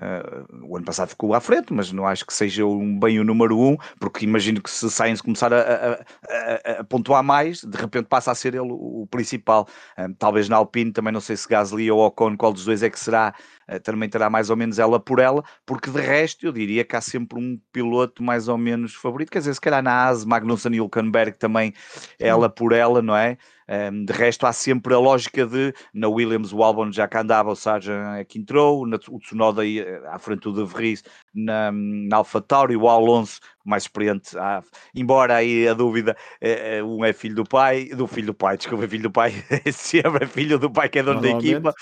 uh, 0.00 0.66
o 0.66 0.76
ano 0.76 0.84
passado 0.84 1.08
ficou 1.08 1.34
à 1.34 1.40
frente, 1.40 1.72
mas 1.72 1.92
não 1.92 2.06
acho 2.06 2.26
que 2.26 2.32
seja 2.32 2.64
um, 2.64 2.98
bem 2.98 3.18
o 3.18 3.24
número 3.24 3.58
um, 3.58 3.76
porque 3.98 4.24
imagino 4.24 4.62
que 4.62 4.70
se 4.70 4.90
Sainz 4.90 5.20
começar 5.20 5.52
a, 5.52 5.60
a, 5.60 5.92
a, 5.92 6.80
a, 6.80 6.84
pontuar 6.84 7.22
mais, 7.22 7.62
de 7.62 7.76
repente 7.76 8.06
passa 8.06 8.30
a 8.30 8.34
ser 8.34 8.54
ele 8.54 8.70
o, 8.70 9.02
o 9.02 9.06
principal. 9.10 9.68
Um, 9.98 10.12
talvez 10.14 10.48
na 10.48 10.56
Alpine, 10.56 10.92
também 10.92 11.12
não 11.12 11.20
sei 11.20 11.36
se 11.36 11.48
Gasly 11.48 11.90
ou 11.90 12.00
Ocon, 12.00 12.36
qual 12.36 12.52
dos 12.52 12.64
dois 12.64 12.82
é 12.82 12.90
que 12.90 12.98
será, 12.98 13.34
uh, 13.70 13.80
também 13.80 14.08
terá 14.08 14.28
mais 14.28 14.50
ou 14.50 14.56
menos 14.56 14.78
ela 14.78 14.98
por 14.98 15.18
ela, 15.18 15.42
porque 15.66 15.90
de 15.90 16.00
resto 16.00 16.46
eu 16.46 16.52
diria 16.52 16.84
que 16.84 16.96
há 16.96 17.00
sempre 17.00 17.38
um 17.38 17.58
piloto 17.72 18.22
mais 18.22 18.48
ou 18.48 18.58
menos 18.58 18.94
favorito, 18.94 19.30
quer 19.30 19.38
dizer, 19.38 19.54
se 19.54 19.60
calhar 19.60 19.82
na 19.82 20.06
ASE, 20.06 20.26
Magnussen 20.26 20.72
e 20.72 20.76
Hülkenberg 20.76 21.38
também 21.38 21.72
ela 22.18 22.48
por 22.48 22.72
ela, 22.72 23.00
não 23.02 23.16
é? 23.16 23.36
Um, 23.66 24.04
de 24.04 24.12
resto, 24.12 24.46
há 24.46 24.52
sempre 24.52 24.92
a 24.92 24.98
lógica 24.98 25.46
de 25.46 25.72
na 25.92 26.06
Williams 26.06 26.52
o 26.52 26.62
Albon 26.62 26.92
já 26.92 27.08
cá 27.08 27.22
andava, 27.22 27.50
o 27.50 27.56
Sargent 27.56 28.18
é 28.18 28.24
que 28.24 28.38
entrou, 28.38 28.86
na, 28.86 28.98
o 29.08 29.18
Tsunoda 29.18 29.66
eh, 29.66 29.83
à 30.10 30.18
frente 30.18 30.42
do 30.42 30.52
De 30.52 30.62
Vries 30.62 31.02
na, 31.34 31.70
na 31.72 32.16
AlphaTauri, 32.16 32.76
o 32.76 32.88
Alonso 32.88 33.40
mais 33.64 33.84
experiente, 33.84 34.36
ah, 34.38 34.62
embora 34.94 35.36
aí 35.36 35.66
a 35.66 35.72
dúvida, 35.72 36.14
é, 36.40 36.78
é, 36.78 36.84
um 36.84 37.02
é 37.04 37.12
filho 37.12 37.34
do 37.34 37.44
pai, 37.44 37.86
do 37.86 38.06
filho 38.06 38.26
do 38.26 38.34
pai, 38.34 38.58
desculpa, 38.58 38.86
filho 38.86 39.04
do 39.04 39.10
pai, 39.10 39.32
sempre 39.72 40.24
é 40.24 40.26
filho 40.26 40.58
do 40.58 40.70
pai 40.70 40.88
que 40.88 40.98
é 40.98 41.02
dono 41.02 41.20
da 41.20 41.30
equipa, 41.30 41.74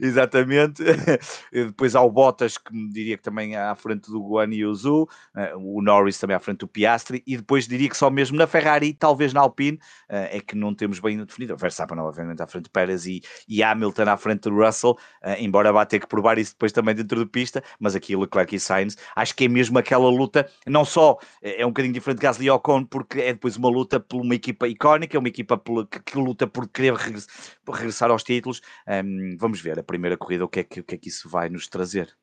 exatamente. 0.00 0.82
Depois 1.52 1.94
há 1.94 2.02
o 2.02 2.10
Bottas, 2.10 2.58
que 2.58 2.72
diria 2.88 3.16
que 3.16 3.22
também 3.22 3.54
à 3.54 3.74
frente 3.76 4.10
do 4.10 4.20
Guan 4.20 4.52
e 4.52 4.64
o 4.64 4.74
Zhu, 4.74 5.08
eh, 5.36 5.54
o 5.54 5.80
Norris 5.80 6.18
também 6.18 6.36
à 6.36 6.40
frente 6.40 6.58
do 6.58 6.68
Piastri, 6.68 7.22
e 7.24 7.36
depois 7.36 7.68
diria 7.68 7.88
que 7.88 7.96
só 7.96 8.10
mesmo 8.10 8.36
na 8.36 8.46
Ferrari, 8.46 8.92
talvez 8.92 9.32
na 9.32 9.40
Alpine, 9.40 9.78
eh, 10.08 10.38
é 10.38 10.40
que 10.40 10.56
não 10.56 10.74
temos 10.74 10.98
bem 10.98 11.24
definido. 11.24 11.54
O 11.54 11.56
Verstappen, 11.56 11.98
obviamente, 11.98 12.42
à 12.42 12.46
frente 12.48 12.64
de 12.64 12.70
Pérez 12.70 13.06
e, 13.06 13.22
e 13.48 13.62
Hamilton 13.62 14.08
à 14.08 14.16
frente 14.16 14.42
do 14.42 14.56
Russell, 14.56 14.96
eh, 15.22 15.40
embora 15.40 15.72
vá 15.72 15.86
ter 15.86 16.00
que 16.00 16.08
provar 16.08 16.36
isso 16.36 16.52
depois 16.52 16.72
também 16.72 16.94
dentro 16.96 17.24
de 17.24 17.30
pista, 17.30 17.62
mas 17.78 17.94
aqui 17.94 18.16
Leclerc 18.16 18.56
e 18.56 18.60
Sainz, 18.60 18.96
acho 19.14 19.34
que 19.34 19.44
é 19.44 19.48
mesmo 19.48 19.78
aquela 19.78 20.08
luta, 20.08 20.48
não 20.66 20.84
só 20.84 21.18
é, 21.42 21.62
é 21.62 21.66
um 21.66 21.70
bocadinho 21.70 21.94
diferente 21.94 22.18
de 22.18 22.22
Gasly 22.22 22.50
Ocon, 22.50 22.84
porque 22.84 23.20
é 23.20 23.32
depois 23.32 23.56
uma 23.56 23.68
luta 23.68 23.98
por 24.00 24.20
uma 24.20 24.34
equipa 24.34 24.68
icónica, 24.68 25.18
uma 25.18 25.28
equipa 25.28 25.60
que, 26.04 26.18
luta 26.18 26.46
por 26.46 26.68
querer 26.68 26.94
regressar 26.94 28.10
aos 28.10 28.22
títulos. 28.22 28.60
Um, 28.86 29.36
vamos 29.38 29.60
ver 29.60 29.78
a 29.78 29.82
primeira 29.82 30.16
corrida, 30.16 30.44
o 30.44 30.48
que, 30.48 30.60
é 30.60 30.64
que, 30.64 30.80
o 30.80 30.84
que 30.84 30.94
é 30.94 30.98
que 30.98 31.08
isso 31.08 31.28
vai 31.28 31.48
nos 31.48 31.68
trazer. 31.68 32.16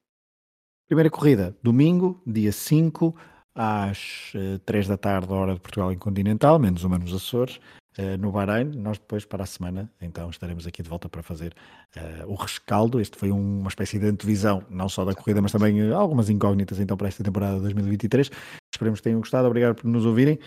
Primeira 0.88 1.10
corrida, 1.10 1.58
domingo, 1.64 2.22
dia 2.28 2.52
5, 2.52 3.16
às 3.56 4.34
uh, 4.36 4.56
eh, 4.56 4.60
3 4.66 4.88
da 4.88 4.98
tarde, 4.98 5.34
hora 5.34 5.56
de 5.56 5.60
Portugal 5.60 5.96
Continental, 5.98 6.60
menos 6.60 6.84
uma 6.84 7.00
nos 7.00 7.14
Açores 7.14 7.60
uh, 7.98 8.18
no 8.20 8.32
Bahrein. 8.32 8.66
Nós 8.76 8.98
depois, 8.98 9.26
para 9.26 9.44
a 9.44 9.46
semana, 9.46 9.92
então 10.02 10.30
estaremos 10.30 10.66
aqui 10.68 10.82
de 10.82 10.90
volta 10.90 11.10
para 11.10 11.24
fazer 11.24 11.54
uh, 11.96 12.32
o 12.32 12.36
rescaldo. 12.36 13.00
Este 13.00 13.18
foi 13.18 13.32
um, 13.32 13.60
uma 13.60 13.70
espécie 13.70 14.00
de 14.00 14.08
antevisão, 14.08 14.64
não 14.70 14.90
só 14.90 15.06
da 15.06 15.14
corrida, 15.14 15.42
mas 15.42 15.52
também 15.52 15.90
uh, 15.90 15.96
algumas 15.96 16.30
incógnitas 16.30 16.80
então 16.80 16.96
para 16.98 17.08
esta 17.08 17.24
temporada 17.24 17.60
2023. 17.60 18.30
Esperemos 18.74 19.00
que 19.00 19.04
tenham 19.04 19.20
gostado. 19.20 19.48
Obrigado 19.48 19.76
por 19.76 19.88
nos 19.88 20.06
ouvirem. 20.06 20.40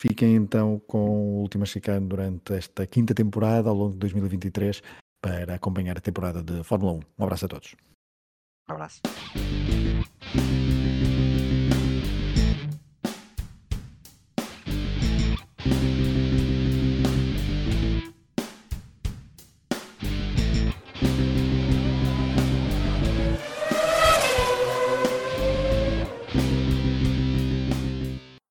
Fiquem 0.00 0.34
então 0.34 0.80
com 0.86 1.08
o 1.08 1.40
Última 1.40 1.64
Chicane 1.64 2.06
durante 2.06 2.52
esta 2.52 2.86
quinta 2.86 3.14
temporada, 3.14 3.70
ao 3.70 3.74
longo 3.74 3.92
de 3.92 3.98
2023, 3.98 4.82
para 5.22 5.54
acompanhar 5.54 5.96
a 5.96 6.00
temporada 6.00 6.42
de 6.42 6.62
Fórmula 6.62 6.92
1. 6.92 7.00
Um 7.18 7.24
abraço 7.24 7.46
a 7.46 7.48
todos. 7.48 7.74
Um 8.68 8.74
abraço. 8.74 9.00